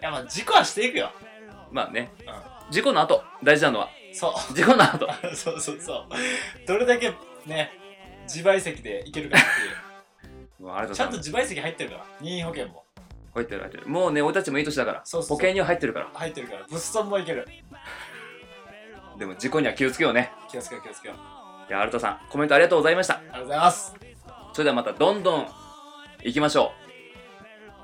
[0.00, 1.06] やまあ事故はしていくよ。
[1.06, 2.12] んまあね。
[2.20, 3.22] う事故の後。
[3.42, 3.88] 大事なのは。
[4.12, 4.54] そう。
[4.54, 5.06] 事故の後。
[5.34, 6.06] そうそうそう。
[6.66, 7.12] どれだけ
[7.46, 7.72] ね
[8.24, 9.46] 自賠責でいけるかって
[10.62, 12.04] い もううちゃんと自賠責入ってるから。
[12.20, 12.84] 任意保険も。
[13.34, 13.88] 入ってる入ってる。
[13.88, 15.00] もうね俺たちもいい年だから。
[15.04, 16.08] そうそう保険には入ってるから。
[16.14, 16.66] 入ってるから。
[16.68, 17.46] 物損もいける。
[19.18, 20.32] でも事故には気をつけようね。
[20.50, 23.14] 気をつけよう気をつけよういや新田さんコメントありがとうございました。
[23.14, 23.94] ありがとうございます。
[24.52, 25.48] それではまたどんどん
[26.22, 26.86] 行きましょう。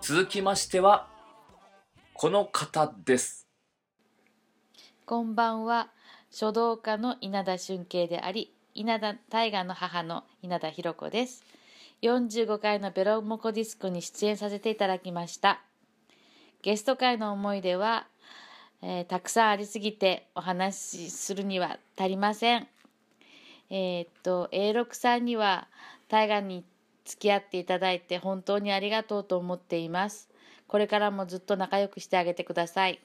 [0.01, 1.07] 続きましては
[2.23, 3.49] この方です。
[5.07, 5.89] こんばんは。
[6.31, 11.43] 書道家の稲田俊慶であり稲田大河の母の稲田博子です。
[12.03, 15.63] 45回のベロモコディスコに出演させていただきました。
[16.63, 18.07] ゲスト会の思い出は、
[18.83, 22.69] えーたくさんありすぎてお話しするには足りません。
[23.69, 25.67] えーっと A6 さんには
[26.09, 26.65] 大河に
[27.05, 30.32] 付き合っていただいて本当にありがとうと思っています。
[30.73, 32.99] これからもずっと仲良くしてあげてください。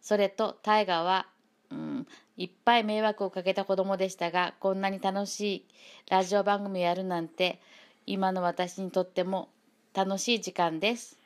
[0.00, 1.26] それと大河は
[1.70, 2.06] うん、
[2.38, 5.64] いっぱい迷惑をかけた子供でしたがこんなに楽しい
[6.08, 7.60] ラジオ番組をやるなんて
[8.06, 9.50] 今の私にとっても
[9.92, 11.18] 楽しい時間です。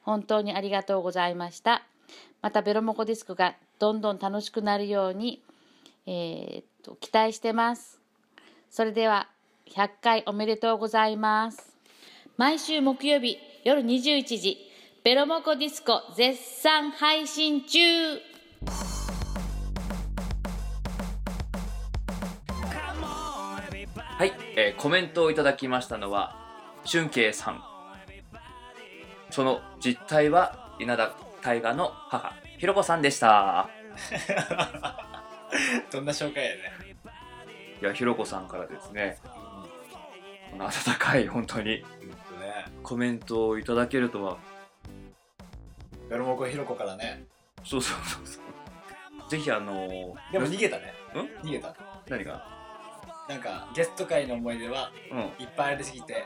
[0.00, 1.82] 本当にありがとうございました。
[2.40, 5.42] またベロモコディスクがどんどん楽しくなるように、
[6.06, 8.00] えーっと期待してます。
[8.70, 9.28] それでは
[9.66, 11.76] 100回おめでとうございます。
[12.38, 14.58] 毎週木曜日夜21時
[15.04, 17.78] ベロモコディスコ絶賛配信中。
[24.18, 26.36] はい、えーコメントをいただきましたのは
[26.84, 27.62] 俊慶さん。
[29.30, 33.68] その実態は稲田大河の母ひろこさんでした。
[35.92, 36.62] どんな紹介やね
[37.80, 39.18] いやひろこさんからですね。
[40.50, 41.76] この温かい本当に。
[41.76, 41.86] うん
[42.28, 42.31] と
[42.66, 44.38] ねコメントをいただけるとは。
[46.08, 47.24] ベロモコひろこからね。
[47.64, 48.42] そうそうそうそう。
[49.30, 50.92] ぜひあのーでも逃げたね。
[51.14, 51.46] ん？
[51.46, 51.74] 逃げた。
[52.08, 52.46] 何が？
[53.28, 55.18] なんかゲスト会の思い出はうん。
[55.38, 56.24] いっぱいありすぎて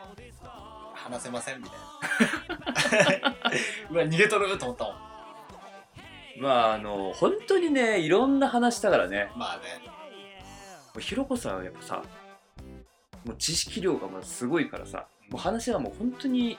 [0.94, 1.76] 話せませんみた
[3.14, 3.36] いな。
[3.90, 4.96] うわ逃げとると思ったもん。
[6.40, 9.30] まああの本当にねいろんな話したからね。
[9.36, 9.62] まあね。
[9.86, 12.02] もうひろこさんはやっぱさ
[13.24, 16.58] もう知識量がまずすごいからさもう話はもう本当に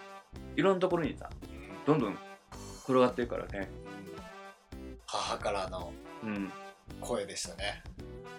[0.55, 1.29] いろんなところにさ
[1.85, 2.17] どんどん
[2.83, 3.69] 転がってるからね。
[5.05, 5.91] 母からの
[6.23, 6.51] うん。
[7.01, 7.83] 声でしたね。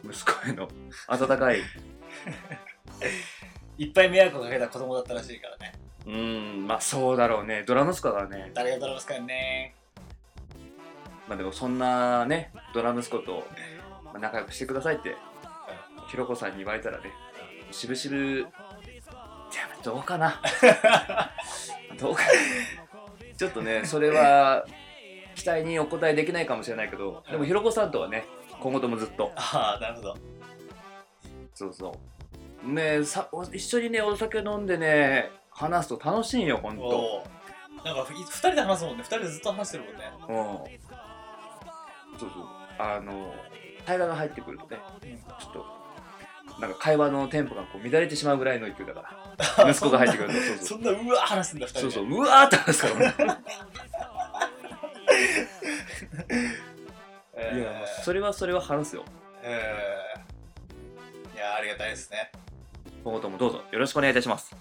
[0.05, 0.69] 息子への
[1.07, 1.61] 温かい。
[3.79, 5.73] いっぱい迷惑をかけた子供だったらしいからね。
[6.07, 6.67] うん。
[6.67, 7.65] まあそうだろうね。
[7.67, 8.51] ドラ息子だからね。
[8.55, 9.75] 誰がドラマすかやね
[11.29, 13.47] まあでもそんなねドラ息子と
[14.03, 15.17] まあ仲良くしてくださいって
[16.09, 17.13] ひろこさんに言われたらね
[17.71, 18.47] しぶしぶ
[19.89, 20.39] どうかな？
[21.99, 22.29] どうかな？
[23.39, 24.67] ちょっとねそれは
[25.35, 28.27] 期待にお答えできないかもしれないけどでもひろこさんとはね
[28.61, 29.33] 今後ともずっと。
[29.35, 30.17] ああなるほど。
[31.55, 31.95] そうそ
[32.63, 32.71] う。
[32.71, 37.25] ねさお一緒にねお酒飲んでね話すと楽しいよほんと。
[37.83, 39.03] なんかい二人で話すもんね。
[39.03, 40.03] 二人でずっと話してるもんね。
[40.29, 42.19] うん。
[42.19, 42.47] そうそう。
[42.79, 43.33] あの
[43.87, 44.79] 平が入ってくるとね
[45.41, 45.65] ちょっと
[46.61, 49.17] なんか会話のテンポがこう乱れてしまうぐらいの勢いだか
[49.59, 49.71] ら。
[49.71, 50.65] 息子が入ってくると。
[50.65, 51.93] そんなうわー話すんだ二人で。
[51.93, 52.19] そうそう。
[52.19, 52.99] うわーって話すから。
[53.09, 53.15] ね
[57.35, 57.61] えー。
[57.61, 59.05] いやそれはそれは話すよ。
[59.43, 61.37] えー。
[61.37, 62.33] いやありがたいですね。
[63.05, 64.57] 今後ともどうぞよろしくお願いいたします。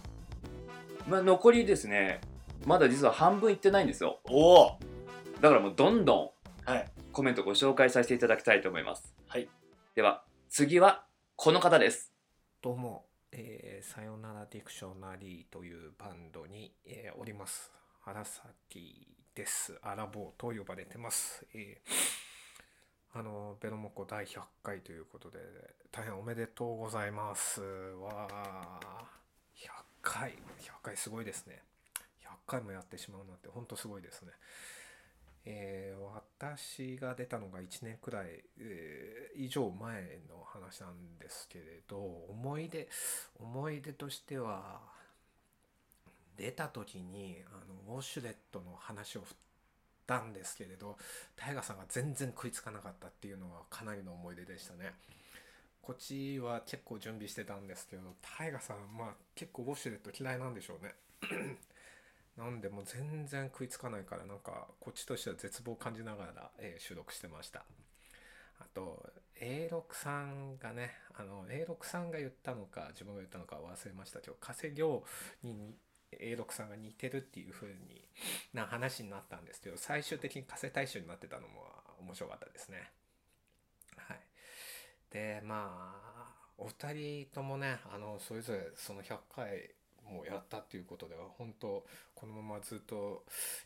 [1.08, 2.22] まあ残りですね
[2.66, 4.20] まだ実は半分いってないんですよ。
[4.26, 4.80] おお
[5.42, 6.30] だからもうどんどん
[6.72, 6.92] はい。
[7.12, 9.16] コメントご紹介させていただきたいと思います。
[9.28, 9.50] はい。
[9.96, 11.07] では次は
[11.40, 12.12] この方です
[12.64, 17.72] どうも、えーさよならディクショナリーというバンドに、えーおります。
[18.04, 19.78] 荒崎です。
[19.84, 21.46] アラボーと呼ばれてます。
[21.54, 25.38] えーあの、ベロモコ第100回ということで、
[25.92, 27.62] 大変おめでとうございます。
[27.62, 29.70] わー、100
[30.02, 31.62] 回、100回すごいですね。
[32.26, 34.32] 100回もやってしまうなんて、ほんとすごいですね。
[35.50, 36.08] えー
[36.40, 38.28] 私が出たのが1年くらい、
[38.60, 42.90] えー以上前の話なんですけれど思い出
[43.40, 44.80] 思い出としては
[46.36, 49.38] 出た時にあのウォシュレットの話を振っ
[50.08, 50.98] たんですけれど
[51.36, 54.94] タイガさんが全然食いつかなかったっていうのがかなりの思い出でしたね。
[55.82, 60.96] こっちは結構準備してたんですけどタイガさんまあ結構ウォシュレット嫌いなんでしょうね。
[62.38, 67.66] なんでも全然食いつかないからなんかこっちとしては絶望を感じながら、えー収録してました。
[68.60, 69.04] あと
[69.40, 74.20] A6 さんがねあの A6 さんが言ったのか自分が言ったのか忘れました。
[74.22, 75.04] けど加瀬亮
[75.44, 75.76] にに
[76.12, 78.08] A6 さんが似てるっていう風に
[78.54, 81.66] な話になったんですけど最終的に加瀬大衆になってたのも
[82.00, 82.92] 面白かったですね。
[83.98, 84.20] はい。
[85.12, 89.72] でまあお二人ともねあのそれぞれその100回
[90.10, 91.86] もやったっていうことでは本当
[92.16, 93.24] このままずっと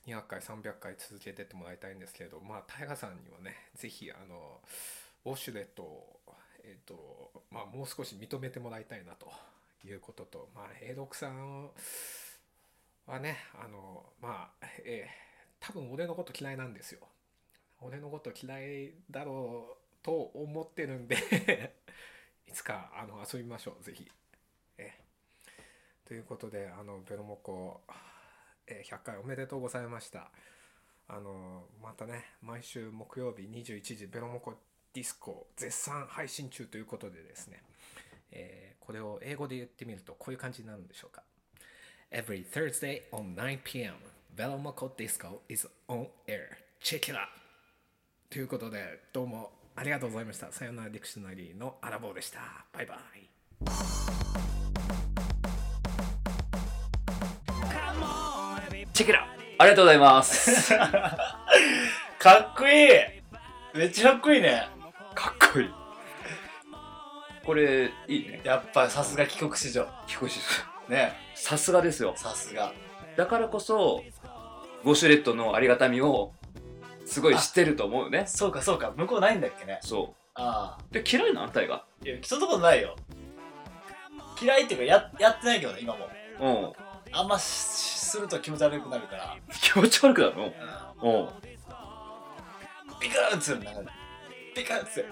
[0.08, 4.60] 200回300回続けてってもらいたいんですけれどまあ大河さんにはねぜひあの
[5.26, 6.20] ウォシュレットを、
[6.64, 9.32] えーとまあ、もう少し認めてもらいたいなと
[9.86, 11.70] いうことと、まあ、A6 さん
[13.08, 15.32] はねあのまあえー
[15.62, 17.02] 多分俺のこと嫌いなんですよ。
[17.82, 21.16] 俺のこと嫌いだろうと思ってるんで
[22.48, 24.10] いつかあの遊びましょうぜひ。
[24.78, 25.11] えー
[26.12, 27.80] ということであのベロモコ、
[28.68, 30.30] えー100回おめでとうございました。
[31.08, 34.54] あのまたね毎週木曜日21時ベロモコ
[34.94, 37.64] ディスコ絶賛配信中ということでですね、
[38.34, 41.24] えーこれを英語で言ってみるとこういう感じになるんでしょうか。
[42.12, 43.94] Every Thursday on 9pm
[44.36, 46.40] ベロモコディスコ is on air.
[46.84, 47.20] Check it out!
[48.30, 50.52] ということでどうもありがとうございました。
[50.52, 52.66] さよならディクショナリーのアラボーでした。
[52.74, 52.96] バイバ
[54.36, 54.41] イ。
[59.02, 59.28] チェケラ
[59.58, 60.78] ありがとうございます。
[60.78, 62.90] かっこいい
[63.74, 64.68] めっちゃかっこいいね
[65.16, 65.70] かっこいい。
[67.44, 68.42] これ、いいね。
[68.44, 70.40] やっぱさすが帰国子女聞こえし
[70.88, 72.14] ねさすがですよ。
[72.16, 72.74] さすが
[73.18, 74.04] だからこそ、
[74.84, 76.32] ウォシュレットのありがたみを、
[77.08, 78.26] すごい知ってると思うよね。
[78.28, 80.94] そうかそうか向こうないんだっけねそああう。
[80.94, 81.86] で、嫌いなあんたいが？
[82.06, 82.96] いやそんなことないよ
[84.40, 86.08] 嫌いっていうかややってないけどね今も
[86.40, 86.74] うん。
[87.14, 89.38] あんましすると気持ち悪くなるから。
[89.62, 90.44] 気持ち悪くなるの？
[90.44, 90.52] うん。
[93.00, 93.92] ピカーンつるなんか
[94.54, 95.06] ピカーンつる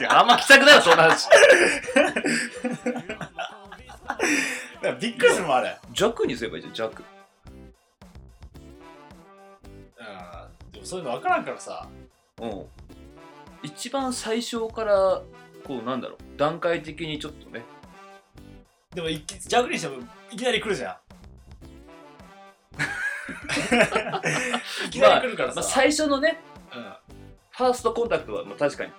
[0.00, 1.28] いやあんま来たくないよ、そんな話。
[5.00, 5.76] びっくりするもんあれ。
[5.92, 7.02] 弱にすればいいじゃん、弱。
[9.98, 10.72] うん。
[10.72, 11.88] でもそういうの分からんからさ。
[12.40, 12.46] う。
[12.46, 12.66] ん。
[13.62, 15.22] 一番最初から、
[15.64, 17.62] こう、なんだろう、段階的にちょっとね、
[18.94, 19.96] でもいき逆にしても
[20.30, 20.96] いきなり来るじゃん
[24.86, 26.40] いきなり来るからさ、まあ、最初のね、
[26.74, 26.82] うん。
[27.50, 28.92] ファーストコンタクトは、まあ、確かに、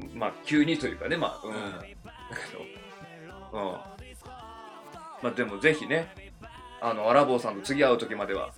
[0.00, 0.18] うん。
[0.18, 1.54] まあ、急にというかね、まあ、うん。
[1.54, 1.78] うん。
[1.78, 1.96] だけ
[2.56, 2.62] ど、
[3.52, 3.62] うん。
[5.22, 6.14] まあ、でもぜひね、
[6.80, 8.50] あの、アラボーさんと次会う時までは、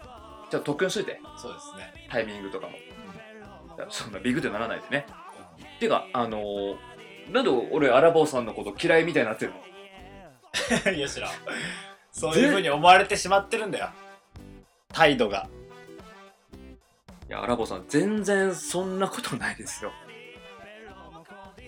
[0.50, 2.06] じゃあ特訓しといて、そうですね。
[2.10, 2.76] タイミングとかも。
[3.88, 5.06] そんなビグってならないでね。
[5.78, 6.76] てか、あのー
[7.30, 9.52] なんで俺、アラボーさんのこと嫌いみたいになってる
[10.84, 10.90] の？
[10.92, 11.30] いや知らん
[12.12, 13.90] そういうふうに思われてしまってるんだよ。
[14.92, 15.48] 態度が。
[17.28, 19.92] いや、アラボーさん、全然そんなことないですよ。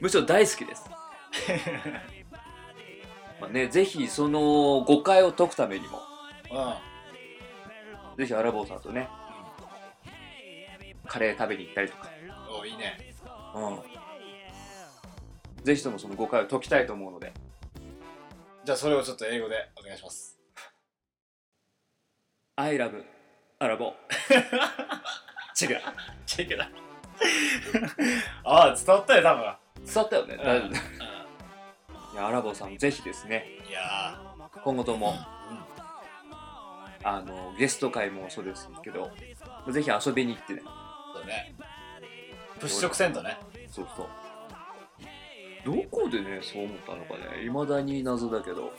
[0.01, 0.91] むしろ大好きです。
[3.41, 6.01] まあね、ぜひその誤解を解くためにも、
[6.51, 8.17] うん。
[8.17, 9.09] ぜひアラボーさんとね、
[11.07, 12.11] カレー食べに行ったりとか、
[12.51, 13.15] おいいね。
[13.55, 13.81] うん。
[15.65, 17.33] ぜひともその誤解を解きたいと思うので、
[18.65, 20.32] じゃあそれをちょっと英語でお願いします
[22.57, 23.03] I love
[23.61, 23.93] アラボー。
[25.55, 25.81] チェケラ
[26.27, 26.69] チェケラ
[28.45, 29.45] ああ伝わったよ多分。
[29.87, 30.73] 伝わったよね、うん。
[32.15, 34.21] いや、アラボーさん、ぜひですね、いや
[34.63, 35.25] 今後とも、ー
[37.05, 39.11] あの、ゲスト会もそうですけど、
[39.71, 40.63] ぜひ遊びに行ってね、
[41.15, 41.55] そうね。
[42.61, 43.39] 物色せんとね。
[43.71, 44.09] そうそう。
[45.65, 48.75] どこでね、そう思ったのかね、未だに謎だけど、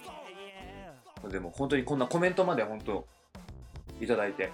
[1.28, 3.08] でも本当にこんなコメントまで本当、
[4.02, 4.52] いただいて、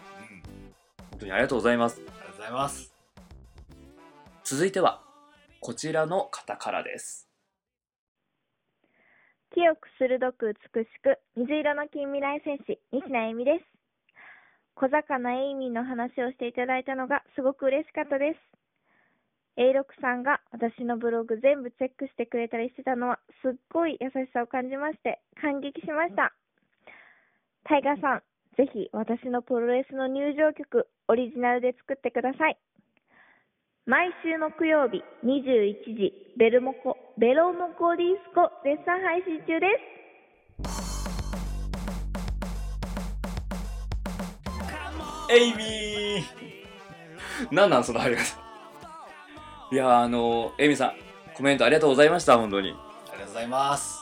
[1.11, 2.01] 本当にありがとうございます。
[2.01, 2.93] ありがとうございます。
[4.43, 5.01] 続いては、
[5.59, 7.29] こちらの方からです。
[9.53, 13.65] 清く鋭く美しく水色の近未来戦士西名恵美です。
[14.75, 18.39] 小魚エイミーの話をしていただいたのがすごく嬉しかったです。
[19.57, 26.33] A6 さんが私のブログ全部チェックしてくれたりしてたのはすっごい優しさを感じまして感激しました。
[27.65, 28.23] タイガーさん
[28.59, 32.57] ぜひ私のプロレスの入場曲オリジナルで作ってください
[33.85, 39.67] 毎週木曜日21時ベルモコベロモコディスコ絶賛配信中で
[45.29, 48.23] すエイミーなんなんその入り方。
[49.71, 50.93] いやー、あのエミさん、
[51.35, 52.71] コメントありがとうございました、本当に。
[52.71, 53.99] ありがとうございます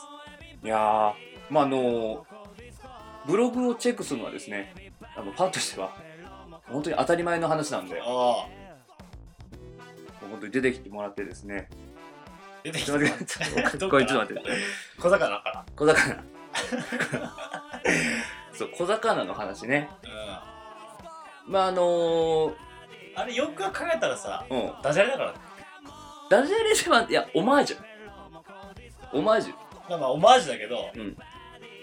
[0.64, 1.12] いやー、
[1.50, 2.26] まあ、あの
[3.28, 4.74] ブログをチェックするのはですね、
[5.14, 5.94] あの、ファンとしては、
[6.66, 8.48] 本当に当たり前の話なんで、本
[10.40, 11.68] 当に出てきてもらってですね、
[12.64, 14.42] 出てきて、ちょって、ちょっと待って、
[14.98, 16.24] 小魚から小魚。
[18.56, 19.90] そう、小魚の話ね。
[21.46, 22.54] うまあ、あのー、ん
[23.14, 25.38] あれよく考えたらさうん、ダジャレだからね。
[26.30, 27.78] ダジャレでは、いや、オマージュ。
[29.12, 29.54] オマージュ。
[29.90, 31.16] まあまあオマージュだけど、うん。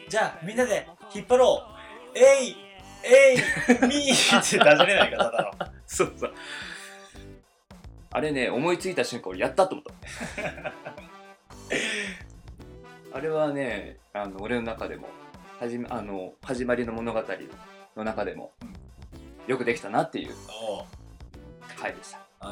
[0.07, 1.63] じゃあみんなで引っ張ろ
[2.15, 2.17] う。
[2.17, 2.55] えい
[3.03, 3.37] えい
[3.87, 4.39] みー。
[4.41, 5.51] ってダジャレないかただの。
[5.85, 6.33] そうそう。
[8.11, 10.73] あれね、思いついた瞬間、俺やったと思った。
[13.17, 15.09] あれはね、あの俺の中でも、
[15.59, 17.23] はじめあの始まりの物語
[17.95, 18.53] の中でも、
[19.47, 20.35] よくできたなっていう
[21.79, 22.47] 回でした。
[22.47, 22.51] う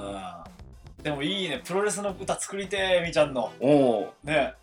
[0.49, 0.64] ん
[1.04, 1.62] でもいいね。
[1.66, 3.51] プロレスの歌作りてーみちゃんの。
[3.60, 4.54] おおね。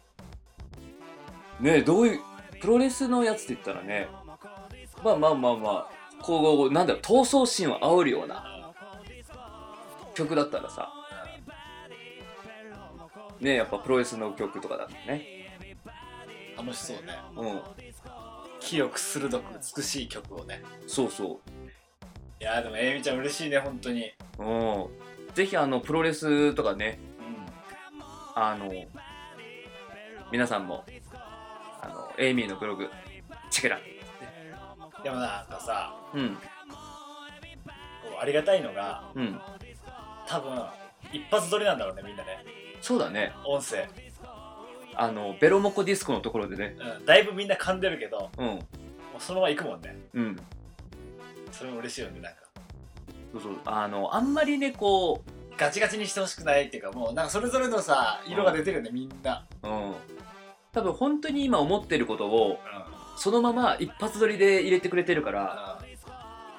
[1.60, 2.20] ねどういう、
[2.60, 4.08] プロレスのやつって言ったらね、
[5.02, 8.72] まあまあまあまあ、こう、なんだろう、闘争心を煽るような
[10.14, 10.92] 曲だったらさ、
[13.40, 15.40] ねやっぱプロレスの曲とかだとね、
[16.56, 17.14] 楽しそうね。
[17.36, 17.60] うん、
[18.60, 19.42] 清く鋭く
[19.76, 20.62] 美しい曲をね。
[20.86, 21.40] そうそ
[22.40, 24.12] いやーでもえいみちゃん嬉しいね本当に。
[24.38, 24.44] う。
[24.44, 25.34] うん。
[25.34, 26.98] ぜひあのプロレスとかね
[28.34, 28.70] あの
[30.32, 30.84] 皆さんも
[31.82, 32.88] あのエイミーのブログ
[33.50, 33.80] チェケラ
[35.02, 36.34] でもなんかさうん。
[36.34, 36.40] こ
[38.18, 39.40] うありがたいのがうん。
[40.26, 40.62] 多分
[41.12, 42.44] 一発撮りなんだろうねみんなね。
[42.80, 43.32] そうだね。
[43.44, 43.88] 音声、
[44.94, 46.76] あのベロモコディスコのところでね。
[46.98, 48.46] うん、だいぶみんな噛んでるけどうん。
[48.46, 48.60] もう
[49.18, 49.96] そのまま行くもんね。
[50.14, 50.36] うん。
[51.52, 52.40] それも嬉しいよねなんか。
[53.32, 53.54] そうそう。
[53.64, 55.22] あのあんまりねこ
[55.56, 59.44] ガチガチにしてほしくないっていうかもうなんかそれぞれのさ色が出てるよねみんな。
[59.62, 59.94] ううん
[60.72, 62.58] 多分本当に今思ってることを
[63.16, 65.82] そのまま一発撮りで入れてくれてるから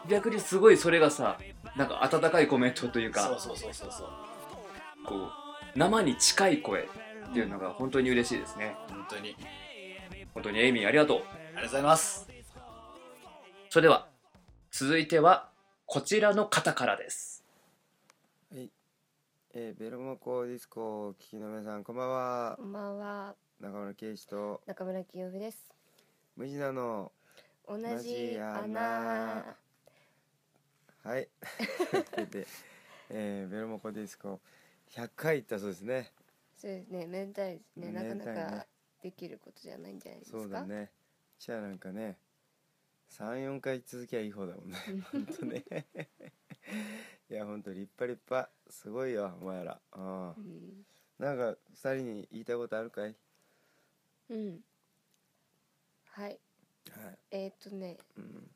[0.08, 1.38] 逆にすごいそれがさ
[1.76, 4.08] なんか温かいコメントというかそうそうそうそうそう。
[5.06, 8.76] こう生に近い声っていうのが本当に嬉しいですね。
[8.90, 9.36] 本当に。
[10.34, 11.18] 本当にエイミーありがとう。
[11.18, 12.30] ありがとうございます。
[13.70, 14.08] それでは
[14.72, 15.50] 続いては
[15.86, 17.44] こちらの方からです。
[18.54, 18.70] はい、
[19.54, 22.56] えー、ベロモコディスコをお聞きの皆さんこんばんは。
[22.60, 24.62] こんばんは中村圭一と。
[24.66, 25.72] 中村清美です。
[26.36, 27.12] 無地なの。
[27.68, 29.56] 同じ穴。
[31.04, 31.30] はい。
[32.32, 32.48] で、
[33.10, 34.40] えー、ベロモコディスコ。
[34.90, 36.12] 100回行ったそうですね。
[36.58, 37.06] そうですね。
[37.06, 37.92] めでたいですね。
[37.92, 38.26] なかな
[38.60, 38.68] か
[39.00, 40.40] できることじゃないんじゃないですか？
[40.40, 40.92] そうだね。
[41.38, 42.18] じゃあなんかね
[43.12, 44.78] 34回続きゃいい方だもんね。
[45.12, 45.64] ほんとね。
[47.30, 48.52] いやほんと立派立派。
[48.70, 49.80] すごいよお前ら。
[49.94, 50.30] うん。
[50.30, 50.86] うん。
[51.20, 53.16] なんか2人に言いたいことあるかい？
[54.32, 54.60] うん。
[56.06, 56.40] はい。
[56.90, 57.20] はい。
[57.32, 57.98] えー、っとね。
[58.18, 58.50] うん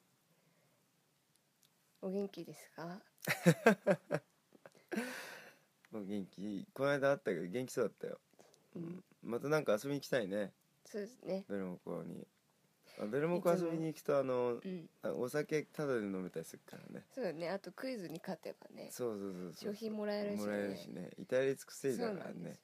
[2.02, 3.02] お元気ですか？
[5.92, 6.68] もう元気。
[6.74, 8.20] この間会ったけど元気そうだったよ、
[8.76, 10.54] うん、またなんか遊びに行きたいね。
[10.86, 11.46] そうですね。
[11.50, 12.28] ベルモコに。
[13.00, 14.90] あベルモコ遊びに行くとあの、ん。
[15.02, 17.06] あお酒タダで飲めたりするからね。
[17.12, 17.50] そうだね。
[17.50, 18.90] あとクイズに勝てばね。
[18.92, 19.74] そうそうそうそう。
[19.74, 20.46] 商品もらえるしね。
[20.46, 21.10] もらえるしね。
[21.18, 22.60] 至れり尽くせりだからそうなんでね。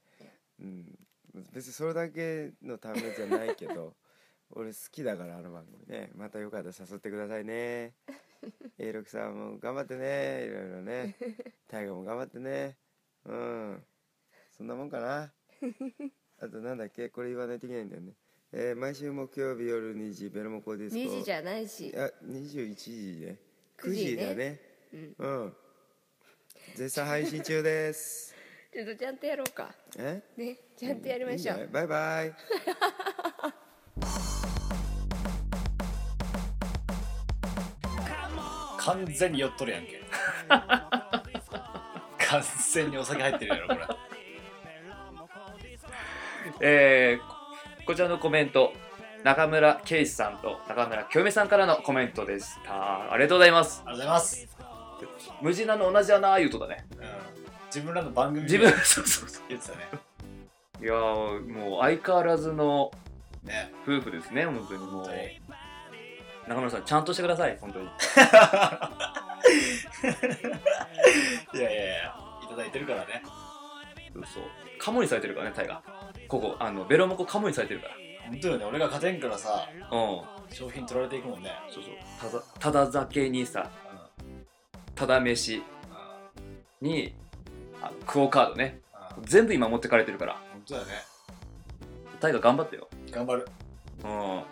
[0.60, 1.08] うん
[1.54, 3.96] 別にそれだけのためじゃないけど
[4.52, 6.12] 俺好きだからあの番組ね。
[6.16, 7.94] またよかったら誘ってくださいね。
[8.80, 10.46] A6 さんも頑張ってね。
[10.46, 11.16] いろいろね。
[11.70, 12.78] 大河も頑張ってね。
[13.26, 13.84] うん。
[14.58, 15.32] そんなもんかな。
[16.42, 17.10] あとなんだっけ？
[17.10, 18.14] これ言わないといけないんだよね。
[18.52, 21.00] えー毎週木曜日夜2時ベロモコディスコ。
[21.00, 21.88] 2時じゃないし。
[21.90, 23.38] いや21時ね
[23.78, 24.26] 9 9時時ね。
[24.26, 24.60] だね。
[24.94, 25.44] うん。
[25.44, 25.56] うん。
[26.76, 28.31] 絶賛配信中です
[28.74, 29.70] ちょっとちゃんとやろうか。
[29.98, 30.24] え？
[30.38, 31.60] ねちゃんとやりましょう。
[31.60, 32.34] いいバイバイ。
[38.80, 40.02] 完全に酔っとるやんけ。
[42.26, 42.42] 完
[42.72, 43.82] 全にお酒入ってるやろこれ。
[46.62, 48.72] えー、こちらのコメント
[49.26, 53.12] 中村圭司さんと中村清美さんからのコメントでした。
[53.12, 53.84] ありがとうございます。
[53.86, 54.48] ありがとうございます。
[55.42, 56.81] 無事なの同じだな言うとだね
[57.74, 59.44] 自分らの番組自分そうそうそう。
[59.50, 59.80] 言ってたね
[60.82, 62.92] いやーもう相変わらずの
[63.44, 65.08] ね夫婦ですね本当にもう。
[66.48, 67.86] 中村さんちゃんとしてください本当に。
[71.54, 73.24] いやいやいやいただいてるからね。
[74.26, 74.44] そう
[74.80, 75.82] カモにされてるからねタイが。
[76.28, 77.94] ここあのベロモコカモにされてるから。
[78.28, 78.66] 本当よね。
[78.66, 80.22] 俺が勝てんからさうん。
[80.54, 81.52] 商品取られていくもんね。
[81.70, 81.94] そうそう。
[82.60, 83.70] ただただ酒にさ、
[84.96, 85.64] ただ飯
[86.82, 87.14] に
[87.82, 88.80] あのクオカードね、
[89.24, 90.34] 全部今持ってかれてるから。
[90.52, 90.88] 本当だね。
[92.20, 92.88] タイが頑張ってよ。
[93.10, 93.48] 頑張る。
[94.04, 94.44] うん。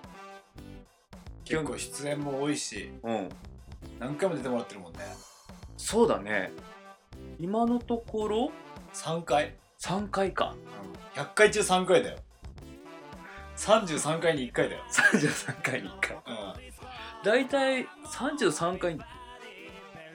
[1.45, 3.30] 結構出演も多いしうん。
[3.99, 4.99] 何回も出てもらってるもんね。
[5.77, 6.51] そうだね。
[7.39, 8.51] 今のところ
[8.93, 9.55] 3回。
[9.80, 10.55] 3回か。
[11.15, 12.17] 100回中3回だよ。
[13.55, 14.84] 33回に1回だよ。
[14.89, 16.17] 33回に1回。
[17.23, 18.95] 大体33回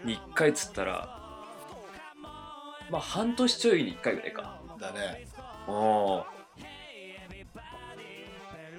[0.04, 1.23] に1回っつったら
[2.94, 4.60] まあ半年ちょいに1回ぐらいか。
[4.78, 5.26] だね。
[5.66, 6.24] おー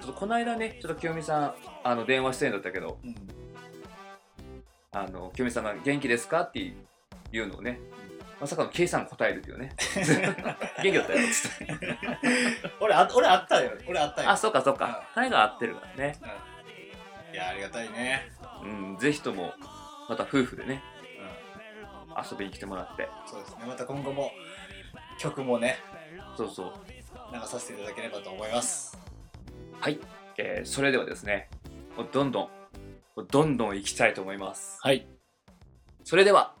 [0.00, 1.54] ょっとこの間ねちょっと清美さん
[1.84, 2.98] あの電話出演だったけど、
[4.92, 6.74] あの清美さんが「元気ですか?」ってい
[7.40, 7.78] うのをね
[8.40, 9.74] まさかの K さんが答えるっていうね。
[10.82, 11.66] 元気だったよっつって。
[12.80, 13.72] 俺あ俺あったよ。
[13.86, 14.30] 俺あったよ。
[14.30, 15.06] あそうかそうか。
[15.14, 16.16] タイが合ってるからね。
[17.34, 18.30] いやありがたいね。
[18.62, 19.52] うんぜひとも
[20.08, 20.82] また夫婦でね、
[22.16, 23.08] 遊びに来てもらって。
[23.26, 23.64] そうですね。
[23.66, 24.30] また今後も
[25.18, 25.78] 曲もね
[26.36, 26.72] そうそう。
[27.32, 28.98] 流させていただければと思います。
[29.80, 29.98] はい、
[30.38, 31.48] えーそれではですね
[31.96, 32.48] もうどんどん
[33.28, 34.78] どんどん行きたいと思います。
[34.80, 35.06] はい。
[36.04, 36.54] それでは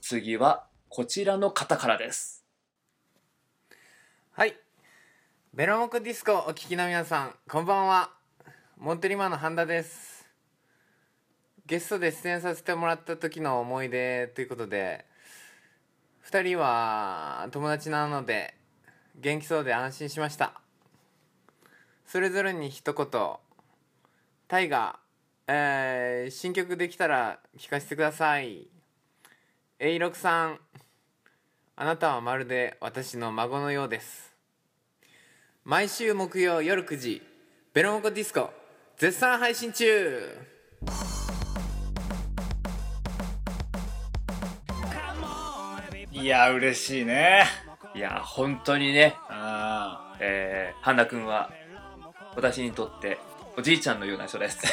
[0.00, 2.44] 次はこちらの方からです。
[4.32, 4.54] はい。
[5.52, 8.10] ベロモコディスコお聞きの皆さん、こんばんは。
[8.76, 10.13] モンテリマンの半田です。
[11.66, 15.06] ゲストで出演させてもらった時の思い出ということで、
[16.26, 18.54] 2人は友達なので
[19.16, 20.60] 元気そうで安心しました。
[22.06, 23.06] それぞれに一言
[24.46, 24.98] タイガ
[25.46, 28.68] えー新曲できたら聴かせてください。
[29.78, 30.60] A6 さん
[31.76, 34.34] あなたはまるで私の孫のようです。
[35.64, 37.22] 毎週木曜夜9時
[37.72, 38.50] ベロモコディスコ
[38.98, 40.36] 絶賛配信中。
[46.24, 47.44] いや嬉しいね。
[47.94, 49.14] いや本当にね。
[49.28, 51.50] あえー、半田君は
[52.34, 53.18] 私にとって
[53.58, 54.58] おじいちゃんのような人です。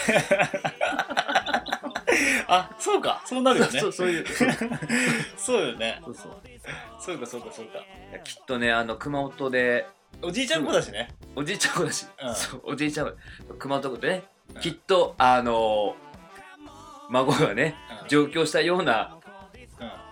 [2.48, 3.22] あそうか。
[3.26, 3.82] そうなるよね。
[3.82, 4.26] そうそういう
[5.36, 5.62] そう。
[5.68, 6.00] よね。
[6.06, 6.38] そうそう。
[7.02, 7.80] そうかそうかそうか。
[7.80, 7.82] い
[8.14, 9.86] やきっとねあの熊本で
[10.22, 11.10] おじいちゃん子だしね。
[11.36, 12.34] おじいちゃん子だし、うん。
[12.34, 13.14] そうおじいちゃん子
[13.56, 14.24] 熊本でね、
[14.62, 15.98] きっとあの
[17.10, 17.76] 孫がね、
[18.08, 19.18] 上京したような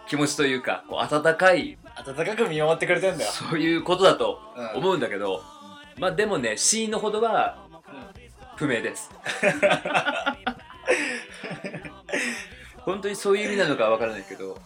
[0.09, 3.31] 気持ちというかこう温かい温かく見守ってくれてんだよ。
[3.31, 4.39] そういうことだと
[4.75, 5.43] 思うんだけど、
[5.97, 7.59] まあでもね死因のほどは
[8.55, 9.11] 不明です。
[12.81, 14.57] 本当にそういう意味なのかわからないけど、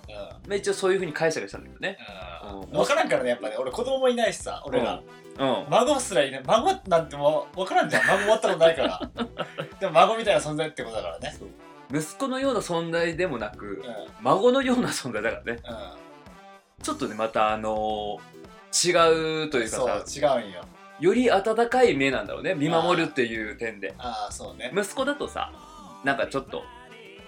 [0.48, 1.98] まあ、一応そういうふうに解釈したんだけどね、
[2.64, 2.72] うん。
[2.72, 3.58] 分からんからねやっぱね。
[3.58, 5.02] 俺子供もいないしさ俺ら、
[5.40, 5.66] うん。
[5.70, 6.44] 孫すらいない。
[6.46, 8.08] 孫なんてもう分からんじゃん。
[8.08, 9.02] 孫終わったことないから。
[9.82, 11.36] でも孫みたいな存在ってことだからね
[11.94, 13.84] 息子のような存在でもなく、
[14.22, 15.60] 孫のような存在だからね、
[16.82, 18.34] ちょっとねまたあのー
[18.76, 20.66] 違うというかさ違うんよ。
[21.00, 22.56] より温かい目なんだろうね。
[22.56, 23.94] 見守るっていう点で。
[24.00, 24.72] ああそうね。
[24.76, 25.52] 息子だとさ
[26.04, 26.64] なんかちょっと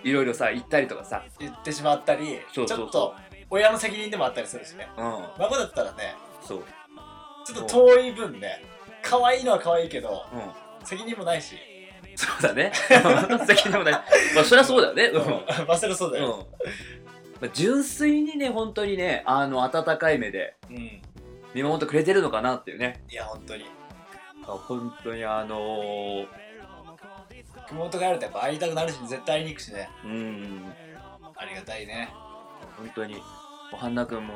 [0.03, 3.13] いろいろさ言ったりとかさ言ってしまったりちょっと
[3.51, 4.88] 親の責任でもあったりするしね。
[4.97, 5.03] うん。
[5.38, 6.63] 孫だったらねそう。
[7.45, 8.63] ちょっと遠い分ね
[9.03, 10.26] 可愛いのは可愛いけど、
[10.84, 11.55] 責任もないし
[12.16, 12.72] そうだね。
[13.47, 13.93] 責任もない。
[14.36, 15.05] まあそりゃそうだよね。
[15.05, 15.68] うん。
[15.68, 16.39] まあそりゃそうだよ、うん。
[17.41, 21.01] まあ純粋にね本当にねあの温かい目でうん。
[21.53, 23.03] 見守ってくれてるのかなっていうね。
[23.09, 23.66] いや本当に。
[24.43, 26.28] あ本当にあのー、
[27.70, 29.89] 熊本帰るとやっぱ会いたくなるし絶対会いに行くしね。
[30.03, 30.74] うん。
[31.36, 32.09] ありがたいね。
[32.78, 33.22] 本当に。
[33.74, 34.36] おはんなくんも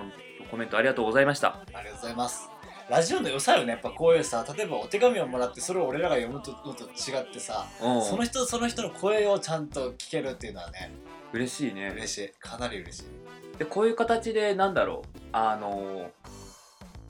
[0.49, 1.49] コメントありがとうございました。
[1.49, 2.58] ありがとうございます
[2.89, 3.71] ラジオの良さよね。
[3.73, 8.01] やっぱこういうさ例えばお手紙をもらってそれを俺らが読むとのと違ってさうん。
[8.01, 10.91] その人その人の声をちゃんと聞けるっていうのはね
[11.31, 11.89] 嬉しいね。
[11.95, 12.29] 嬉しい。
[12.39, 13.57] かなり嬉しい。
[13.59, 15.19] でこういう形でなんだろう。
[15.31, 16.09] あのー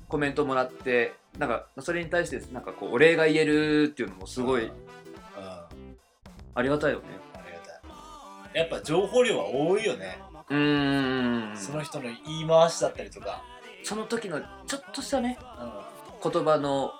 [0.09, 4.71] コメントもらってなんかそれに対してなんかこうお礼が言えるっていうのもすごい
[6.55, 7.05] ありがたいよね。
[7.35, 8.59] ありがたい。
[8.59, 10.17] やっぱ情報量は多いよね。
[10.49, 11.55] うーん。
[11.55, 13.43] その人の言い回しだったりとか
[13.83, 15.37] その時のちょっとしたね、
[16.21, 16.91] 言葉の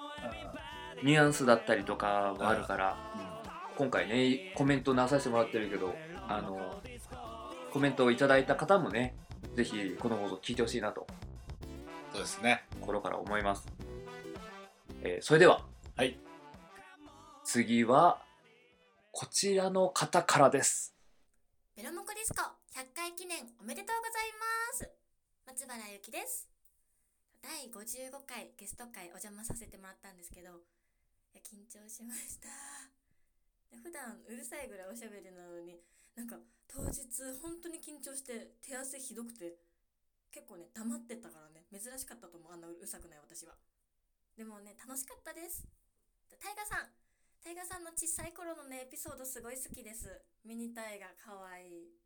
[1.04, 2.98] ニュアンスだったりとかはあるから、
[3.78, 5.96] 今回ねコメント直させてもらってるけど
[6.28, 6.82] あの
[7.72, 9.16] コメントをいただいた方もね
[9.56, 11.08] ぜひこの放送聞いてほしいなと。
[12.12, 12.66] そうですね。
[12.82, 13.68] 心から思います、
[15.04, 15.64] えーそれでは。
[15.96, 16.18] はい。
[17.44, 18.22] 次は
[19.12, 20.96] こちらの方からです。
[21.76, 22.42] ベロモコディスコ
[22.78, 24.32] 100回記念おめでとうござい
[24.72, 24.90] ます。
[25.48, 26.49] 松原ゆきです
[27.42, 30.64] 第55回ゲスト会お邪魔させてもらったんですけど
[31.34, 32.50] いや緊張しました。
[33.84, 35.80] 普段うるさいぐらいおしゃべりなのに
[36.16, 37.06] なんか当日
[37.42, 39.58] 本当に緊張して手汗ひどくて
[40.32, 43.58] 結構ね黙ってたからね珍しかったと思うあんなうるさくない私は。
[44.36, 45.68] でもね楽しかったです。
[46.40, 46.94] タイガさん
[47.42, 50.22] タイガさんの小さい頃のねエピソードすごい好きです。
[50.44, 52.00] ミニタイガかわいい。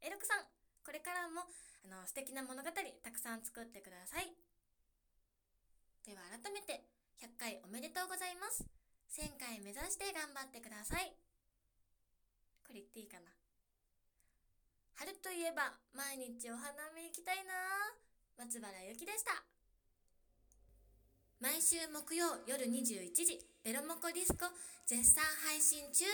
[0.00, 0.46] エロクさん
[0.82, 1.42] これからも
[1.84, 4.43] あの素敵な物語たくさん作ってください。
[6.04, 6.84] では改めて
[7.16, 8.60] 100回おめでとうございます。
[9.16, 11.16] 1000回目指して頑張ってください。
[12.60, 13.32] これ言っていいかな。
[15.00, 17.56] 春といえば毎日お花見行きたいな。
[18.36, 19.32] 松原ゆきでした。
[21.40, 24.44] 毎週木曜夜21時ベロモコディスコ
[24.84, 26.04] 絶賛配信中。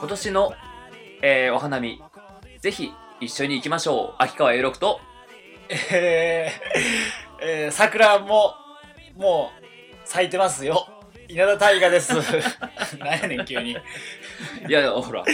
[0.00, 0.52] 今年の、
[1.20, 2.00] えーお花見
[2.62, 2.90] ぜひ
[3.20, 4.22] 一緒に行きましょう。
[4.22, 5.00] 秋川 A6 と。
[5.90, 8.54] えー、えー、桜も
[9.16, 9.62] もう
[10.04, 10.88] 咲いてますよ。
[11.28, 12.14] 稲田大我です。
[12.98, 13.70] なんやねん急に。
[13.70, 13.74] い
[14.68, 15.24] やいやほら。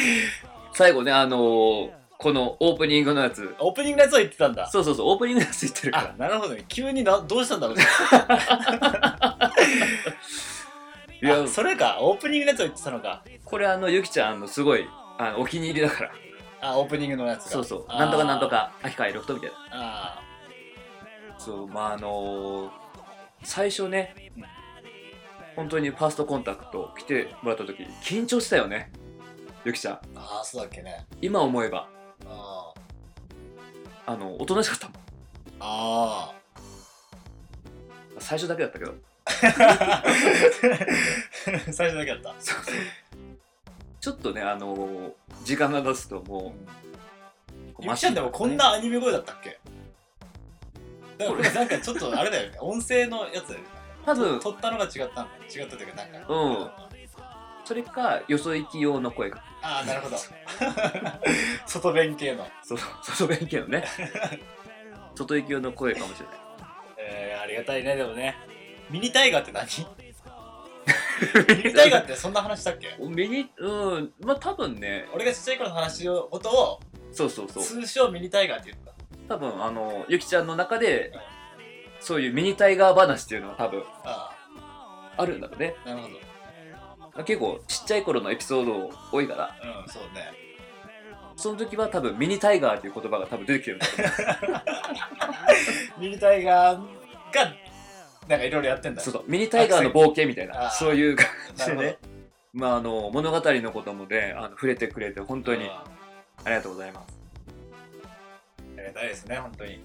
[0.72, 3.52] 最後ねあのーこのオープニングのやつ。
[3.58, 4.70] オープニングのやつを言ってたんだ。
[4.70, 6.28] そうそうそうオープニングのやつ言ってるから。
[6.28, 6.64] なるほどね。
[6.68, 7.76] 急になどうしたんだろう
[11.20, 13.24] いやそれかオープニングのやつを言ってたのか。
[13.44, 16.12] これあのゆきちゃんのすごいあのお気に入りだから
[16.62, 17.50] あオープニングのやつが。
[17.50, 17.86] そうそう。
[17.88, 20.22] なんとかなんとか秋川 A6 とみたいなあ
[21.38, 22.70] そうまああのー
[23.44, 24.14] 最初ね、
[25.56, 28.92] 本当にファーストコンタクト来てもらった時緊張したよね。
[29.64, 29.98] ゆきちゃん。
[30.14, 31.04] ああそうだっけね。
[31.20, 31.88] 今思えば。
[32.26, 32.72] あ
[34.06, 34.96] あのおとなしかったもん。
[35.58, 36.32] あ
[38.18, 38.94] 最初だけだったけど。
[41.72, 42.34] 最初だけだった
[44.02, 45.12] ちょっとねあの
[45.44, 46.54] 時間が経つとも
[47.78, 49.60] う、ゆきちゃんでもこんなアニメ声だったっけ？
[51.18, 52.58] だからこれなんかちょっとあれだよね。
[52.60, 53.66] 音声のやつだよね。
[54.04, 54.40] 多分。
[54.40, 56.24] 撮ったのが違ったんだよ違ったというかなん。
[56.24, 56.70] かうん。
[57.64, 60.16] それかよそ行き用の声がああなるほど。
[61.66, 62.48] 外弁系の。
[62.64, 63.84] そう外弁慶のね。
[65.14, 66.36] 外行き用の声かもしれない。
[66.98, 68.36] えー、ありがたいねでもね。
[68.90, 69.68] ミニタイガーって何？
[71.48, 72.96] ミニタイガーってそんな話したっけ？
[72.98, 74.12] ミニうん。
[74.20, 75.08] まあ多分ね。
[75.14, 76.80] 俺がちっちゃい頃の話のことを
[77.12, 77.62] そうそうそう。
[77.62, 78.92] 通称ミニタイガーって言った。
[79.34, 81.12] 多分あのゆきちゃんの中で
[82.00, 84.36] そういうミニタイガー話っていうのは多分あ
[85.16, 85.26] あ。
[85.26, 85.74] るんだろうね。
[85.84, 86.08] あなるほ
[87.18, 87.24] ど。
[87.24, 89.54] 結構ちっちゃい頃のエピソード多いから。
[89.84, 90.32] うんそうね。
[91.34, 93.92] その時は多分ミニタイガーっていう言葉が多分出てきてるんだと
[94.46, 94.56] 思
[95.98, 97.52] うミニタイガーが
[98.28, 99.24] なんかいろいろやってんだそうそう。
[99.26, 100.70] ミニタイガーの冒険みたいな。
[100.70, 101.98] そういう感じでなるね
[102.52, 105.84] まああの物語のこともねあの触れてくれて本当にあ
[106.46, 107.20] りがとうございます、
[108.76, 109.80] ありがたいですね本当に。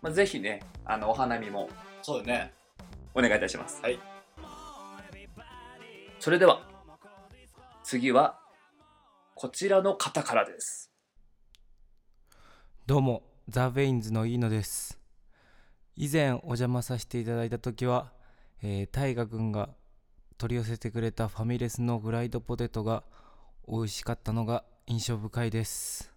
[0.00, 1.68] まあ、ぜひねあのお花見も
[2.02, 2.52] そうだね。
[3.14, 3.80] お願いいたします。
[3.82, 3.98] はい。
[6.18, 6.62] それでは
[7.82, 8.38] 次は
[9.34, 10.90] こちらの方からです。
[12.86, 15.01] どうもザ・ベインズの飯野です
[15.96, 18.12] 以前お邪魔させていただいた時は、
[18.62, 19.70] えー、大河君が
[20.38, 23.04] 取り寄せてくれたファミレスのフライドポテトが
[23.68, 26.12] 美味しかったのが印象深いです。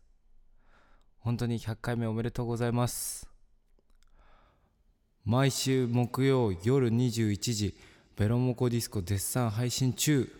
[1.19, 3.27] 本当に100回目おめでとうございます。
[5.25, 7.75] 毎週木曜夜21時
[8.15, 10.31] ベロモコディスコ絶賛配信中。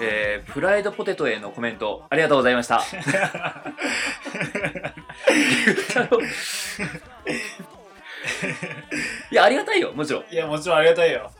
[0.00, 2.82] えー、フライドポテトへのコメントありがとうございました。
[9.30, 10.24] いやありがたいよもちろん。
[10.30, 11.30] いやもちろんありがたいよ。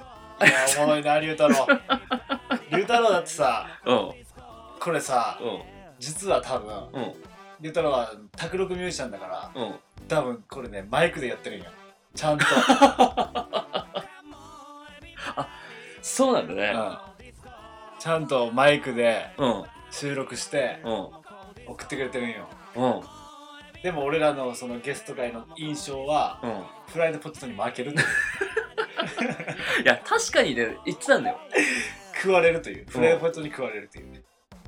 [0.41, 1.67] いやおもろいな龍太郎。
[2.71, 4.13] 龍太郎だってさうん。
[4.81, 5.63] これさうん。
[5.99, 7.15] 実は多分うん。
[7.61, 9.75] 龍太郎は卓録ミュージシャンだからうん。
[10.07, 11.67] 多分これねマイクでやってるんよ。
[12.15, 12.45] ちゃんと。
[16.03, 17.14] そうなんだね
[18.05, 19.65] ちゃんとマイクでうん。
[19.91, 20.93] 収録してうん。
[21.73, 22.47] 送ってくれてるんよ。
[22.77, 23.83] うん。
[23.83, 26.63] でも俺らのそのゲスト会の印象はうん。
[26.93, 28.07] フライドポテトに負けるという。
[29.85, 31.39] いや確かにね言ってたんだよ。
[32.15, 32.85] 食われるという。
[32.91, 34.11] フライドポテトに食われるという。
[34.13, 34.21] ね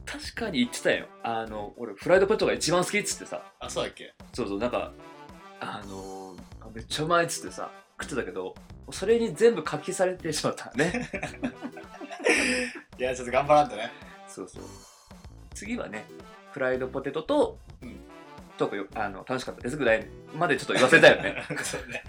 [0.06, 1.06] 確かに言ってたよ。
[1.22, 3.42] あの俺フライドポテトが一番好きっつってさ。
[3.60, 4.14] あそうだっけ？
[4.32, 4.92] そうそうなんか
[5.60, 6.36] あのー
[6.74, 7.70] めっちゃうまいっつってさ
[8.00, 8.54] 食ってたけど
[8.90, 11.08] それに全部書きされてしまったね
[12.98, 13.90] いやちょっと頑張らんとね。
[14.28, 14.62] そうそう。
[15.54, 16.06] 次はね
[16.52, 17.58] フライドポテトと、
[18.56, 21.42] トークよあの楽しかったですぐらいまでちょっと言わせたよね。
[21.62, 22.02] そうね。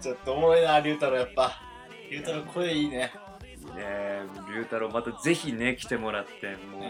[0.00, 1.62] ちょっとおもろいな龍太郎やっぱ。
[2.10, 3.12] 龍太郎声いいね。
[3.44, 4.20] いいね。
[4.54, 6.82] 龍太郎またぜひね来てもらってもう、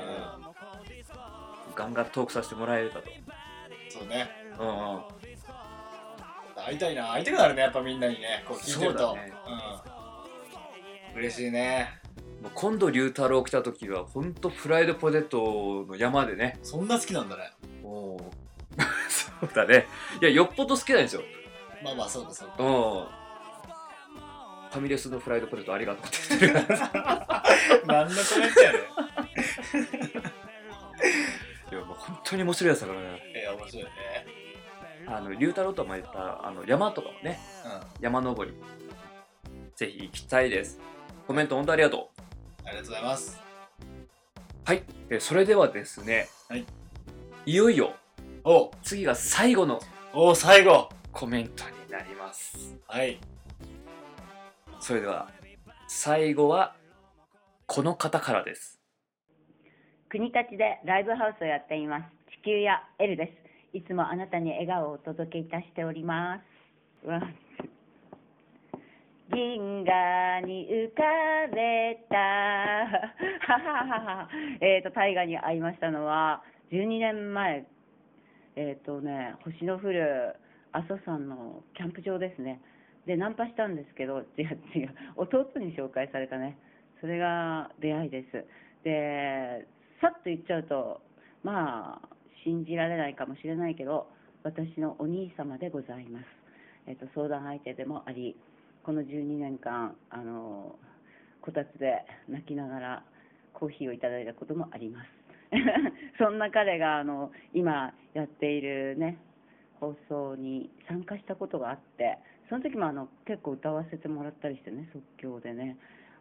[1.74, 3.11] ガンガントークさせてもらえればと。
[3.89, 4.31] そうね。
[4.59, 5.03] うんうん。
[6.64, 9.33] 会いたいな会いたくなるねやっぱみんなにねこう聞いてるとそうだね
[11.14, 11.99] うん嬉しいね
[12.55, 16.59] 今度龍太郎来た時はほんとフライドポテトの山でね。
[16.62, 17.53] そんな好きなんだね。
[17.82, 18.22] おー
[19.09, 19.86] そうだね。
[20.20, 21.22] いやよっぽど好きなんですよ。
[21.84, 22.64] まあまあそうだそうだ。
[22.64, 22.70] うん。
[24.70, 26.78] ファミレスのフライドポテトありがとうって言ってる。
[27.86, 28.78] 何のコメントやね
[31.72, 33.22] いやもう本当に面白いやつだからね。
[33.34, 33.91] えー、面白いね。
[35.07, 37.41] あの龍太郎とも言ったあの山とかもね、
[38.01, 38.57] 山登り。
[39.74, 40.80] ぜひ行きたいです。
[41.26, 42.20] コメント本当ありがとう
[42.64, 43.40] ありがとうございます。
[44.64, 46.64] はい、えーそれではですね、はい、
[47.46, 47.94] いよいよ
[48.44, 48.70] お。
[48.82, 49.80] 次が最後の
[50.12, 50.88] お最後。
[51.12, 52.76] コメントになります。
[52.86, 53.18] はい。
[54.78, 55.28] それでは
[55.88, 56.74] 最後は
[57.66, 58.80] この方からです。
[60.08, 62.04] 国立でライブハウスをやっています。
[62.42, 63.26] 地球や L で
[63.72, 63.76] す。
[63.76, 66.40] いつもあなたに笑顔をお届けいたしておりま
[67.02, 67.06] す。
[67.06, 67.20] わ
[69.33, 71.03] 銀河に浮か
[71.55, 72.18] べた。
[74.61, 77.64] えっと大河に会いましたのは12年前。
[78.57, 80.35] えっ、とね星の降る
[80.72, 82.61] 阿蘇山のキャンプ場ですね。
[83.07, 84.95] でナンパしたんですけど違う違う。
[85.16, 86.59] 弟に紹介されたね。
[87.01, 88.45] それが出会いです。
[88.85, 89.66] で
[90.01, 91.01] さっと言っちゃうと
[91.43, 92.09] まあ
[92.45, 94.09] 信じられないかもしれないけど
[94.43, 96.24] 私のお兄様でございます、
[96.87, 98.37] えっと相談相手でもあり
[98.83, 100.76] この12年間あの
[101.43, 103.05] こたつで泣きながら
[103.53, 105.09] コーヒーをいただいたこともあります。
[106.18, 109.18] そんな彼があの今やっているね
[109.81, 112.18] 放送に参加したことがあって
[112.49, 115.76] その時もあの結構歌わせてもらったりしてね即興でね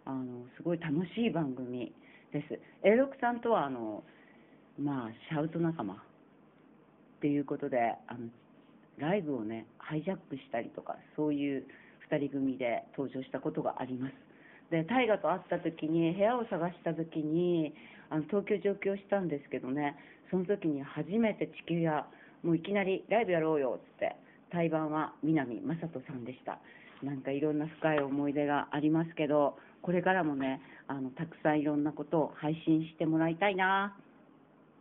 [0.05, 1.93] あのすごい楽しい番組
[2.31, 2.59] です。
[2.83, 4.03] A6 さんとはあの
[4.79, 6.09] まあシャウト仲間。
[7.19, 8.29] っていうことであの
[8.97, 11.65] ライブをねハイジャックしたりとかそういう
[12.11, 14.13] 2人組で登場したことがあります。
[14.71, 17.73] で大河と会った時に部屋を探した時に
[18.09, 19.95] あの東京上京したんですけどね
[20.29, 22.05] その時に初めて地球屋
[22.43, 24.15] もういきなりライブやろうよっつって
[24.51, 26.59] 対バンは南雅人さんでした。
[27.03, 33.95] なんかいろんな深い思い出がありますけどこれからもねあのたくさんいろんなことを配信してもらいたいな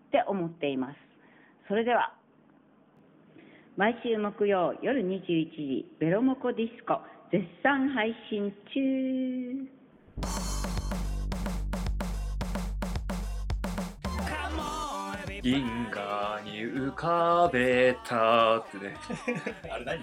[0.09, 0.97] って思っています。
[1.69, 2.13] それでは
[3.77, 7.01] 毎週木曜夜21時ベロモコディスコ。
[7.31, 9.69] 絶賛配信中。
[15.43, 18.97] 銀河に浮かべたってね。
[19.71, 20.01] あれ何？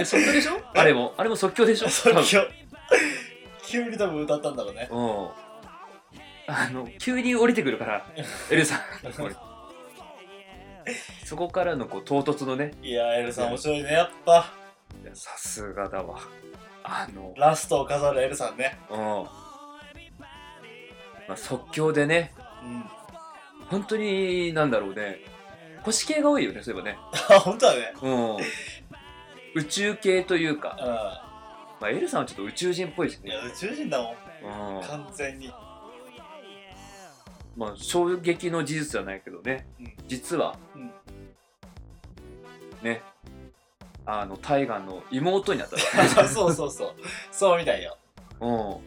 [0.00, 0.60] え即興でしょ？
[0.74, 1.14] あれも。
[1.16, 1.88] あれも即興でしょ？
[1.88, 2.46] 即興。
[3.64, 4.88] 急に多分歌ったんだろうね。
[4.90, 5.28] うん。
[6.50, 8.06] あの急に降りてくるから
[8.50, 8.80] エルさん。
[11.24, 12.72] そこからのこう唐突のね。
[12.82, 14.46] いやエルさん面白いねやっぱ
[15.02, 16.18] いやさすがだわ。
[16.82, 17.34] あの。
[17.36, 18.78] ラストを飾るエルさんね。
[18.90, 19.28] うん、ま
[21.30, 22.32] あ、即興でね。
[22.64, 22.84] うん。
[23.68, 25.20] 本当になんだろうね。
[25.82, 26.98] 星系が多いよねそういえばね。
[27.30, 27.92] あ本当だね。
[28.02, 28.36] うん。
[29.54, 30.86] 宇宙系というか、うん。
[30.86, 33.30] まあ、エルさんはちょっと宇宙人っぽいしね。
[33.30, 34.76] いや宇宙人だもん。
[34.76, 34.82] うん。
[34.82, 35.52] 完全に。
[37.56, 39.94] まあ衝撃の事実じゃないけどね、うん。
[40.06, 40.92] 実は、うん。
[42.82, 43.02] ね
[44.10, 45.76] あのタイガーの妹になった
[46.26, 46.94] そうそうそう。
[47.30, 47.98] そうみたいよ。
[48.40, 48.50] うん。
[48.50, 48.80] うん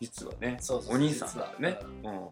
[0.00, 1.78] 実はねそうそうそうお兄さんだね。
[2.04, 2.28] うん、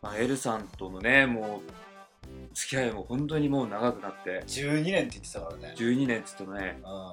[0.00, 4.44] まあ、エルさんとのねもう付き合いも本当にもう長くなって。
[4.46, 5.74] 12年って言ってたからね。
[5.76, 6.78] 12年っつってもね。
[6.84, 7.12] うん。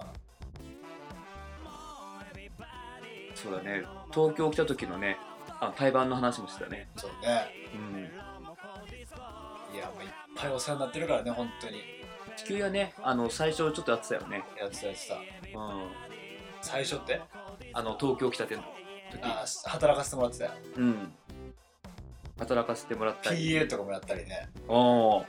[3.34, 3.84] そうだね。
[4.13, 5.17] 東京来た時のね
[5.59, 6.88] あ対バンの話もしてたね。
[6.97, 7.47] そうね。
[7.73, 9.75] うん。
[9.75, 11.93] いやもういっぱいお世話になってるからね本当に
[12.44, 12.94] 地球屋ね。
[13.02, 14.44] あの最初ちょっとやってたよね。
[14.60, 15.16] やってたやってた。
[15.16, 15.24] うん。
[16.62, 17.22] 最初って？
[17.74, 18.64] あの東京来たての
[19.12, 19.22] 時。
[19.22, 20.52] あ働かせてもらってたよ。
[20.78, 21.14] うん。
[22.39, 23.52] 働かせてもらったり。
[23.52, 24.50] PA とかもやったりね。
[24.68, 25.26] おお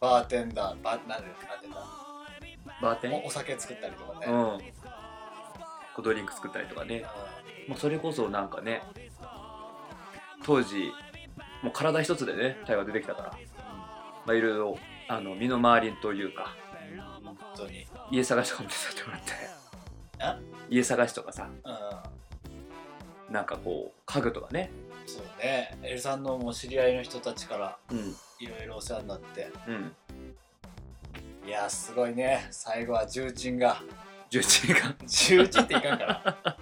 [0.00, 1.82] バーテンダーバなんでなんて言うんだ
[2.80, 3.12] バーテン？
[3.14, 4.26] おお酒作ったりとかね。
[4.26, 4.58] うん。
[5.94, 7.04] こうドリンク作ったりとかね。
[7.68, 8.82] もうそれこそなんかね
[10.44, 10.92] 当時
[11.62, 13.38] もう体一つでねタイが出てきたから、
[14.26, 14.78] まあいろいろ
[15.08, 16.56] あの身の回りというか。
[17.24, 17.86] 本当に。
[18.10, 19.32] 家探しとかも手伝ってもらって。
[20.20, 20.38] あ
[20.70, 21.48] 家探しとかさ。
[23.28, 23.32] うん。
[23.32, 24.70] なんかこう家具とかね。
[25.06, 25.76] そうね。
[25.82, 27.98] エルさんのもう知り合いの人たちからうん。
[28.40, 29.50] いろいろお世話になって。
[29.68, 29.92] うん。
[31.46, 32.46] いやすごいね。
[32.50, 33.82] 最後は重鎮が。
[34.30, 34.94] 重鎮が？
[35.06, 36.56] 重鎮っていかんから。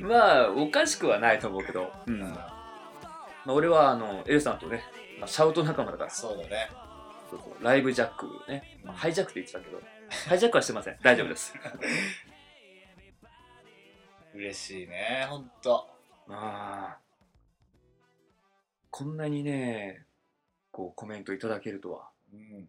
[0.00, 2.20] まあおかしくはないと思うけど、うん。
[2.20, 2.28] ま
[3.46, 4.82] あ、俺はあのエルさんとね、
[5.18, 6.10] まあ、シャウト仲間だから。
[6.10, 6.70] そうだね
[7.30, 7.64] そうそう。
[7.64, 9.80] ライブジャックね、まあハイジャックって言ってたけど。
[10.28, 10.98] ハイジャックはしてません。
[11.02, 11.54] 大丈夫です。
[14.34, 15.88] 嬉しいねほんと。
[16.28, 17.00] ああ
[18.90, 20.06] こんなにね
[20.70, 22.10] こうコメントいただけるとは。
[22.32, 22.68] うん。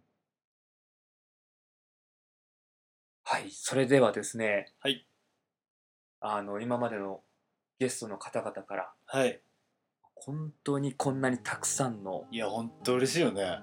[3.23, 4.73] はいそれではですね。
[4.79, 5.05] はい。
[6.21, 7.23] あの今までの
[7.79, 8.93] ゲストの方々から。
[9.05, 9.41] はい。
[10.15, 13.61] 本当にこんなにたくさんのいやほんと嬉しいよね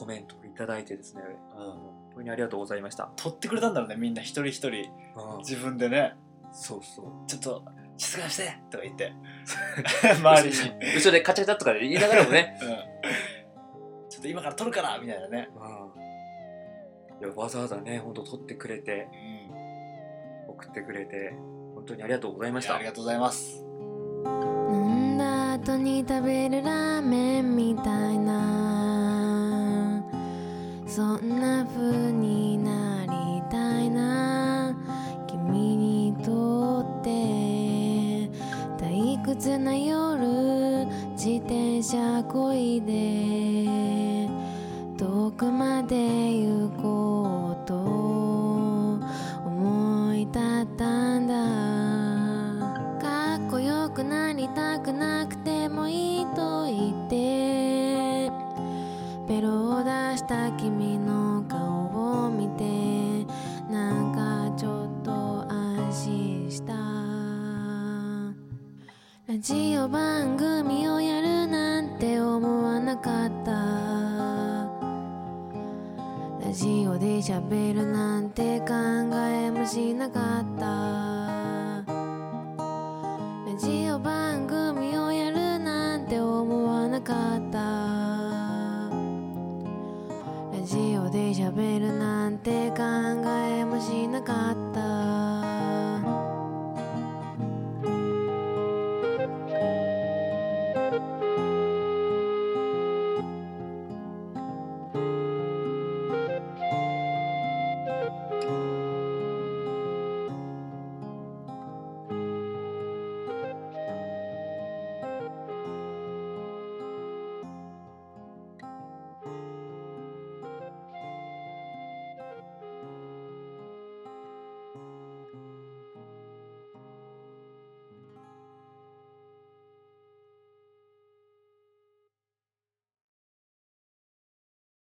[0.00, 1.22] コメントをいただいてですね。
[1.54, 1.64] うん。
[1.64, 3.10] 本当にありがとうございました。
[3.16, 4.68] 撮ってくれたんだろうねみんな一人一人。
[4.70, 5.38] うん。
[5.40, 6.14] 自分でね。
[6.52, 7.28] そうそう。
[7.28, 7.64] ちょっと
[7.98, 9.12] 静かにしてとか言って。
[10.16, 10.54] 周りに。
[10.96, 12.58] 後ろでカチャカチャとかで言いながらもね。
[12.64, 14.08] うん。
[14.08, 15.50] ちょっと今から撮るからみたいなね。
[17.20, 19.06] いやわざわざね本当撮ってくれて。
[20.48, 21.34] 送ってくれて。
[21.74, 22.76] 本当にありがとうございました。
[22.76, 23.62] ありがとうございます。
[24.24, 25.18] 飲ん。
[25.18, 28.69] だ後に食べるラーメンみたいな
[30.90, 34.74] そんな風になりたいな。
[35.28, 38.28] 君にとって
[38.76, 40.26] 退屈な夜
[41.12, 44.28] 自転車こいで。
[44.98, 47.74] 遠くまで行こうと。
[49.46, 51.34] 思い立ったんだ。
[53.00, 56.59] かっこよくなりたくなくてもいいと。
[60.30, 62.62] た君の顔を見て
[63.68, 65.10] なんかちょっと
[65.50, 66.72] 安心した。
[69.26, 73.50] ラジオ番組をやるなんて思わなかった。
[76.46, 78.66] ラジオで喋るなんて考
[79.12, 80.64] えもしなかった。
[83.50, 85.19] ラジオ番組をやる
[91.10, 94.59] で喋るなんて考えもしなかった。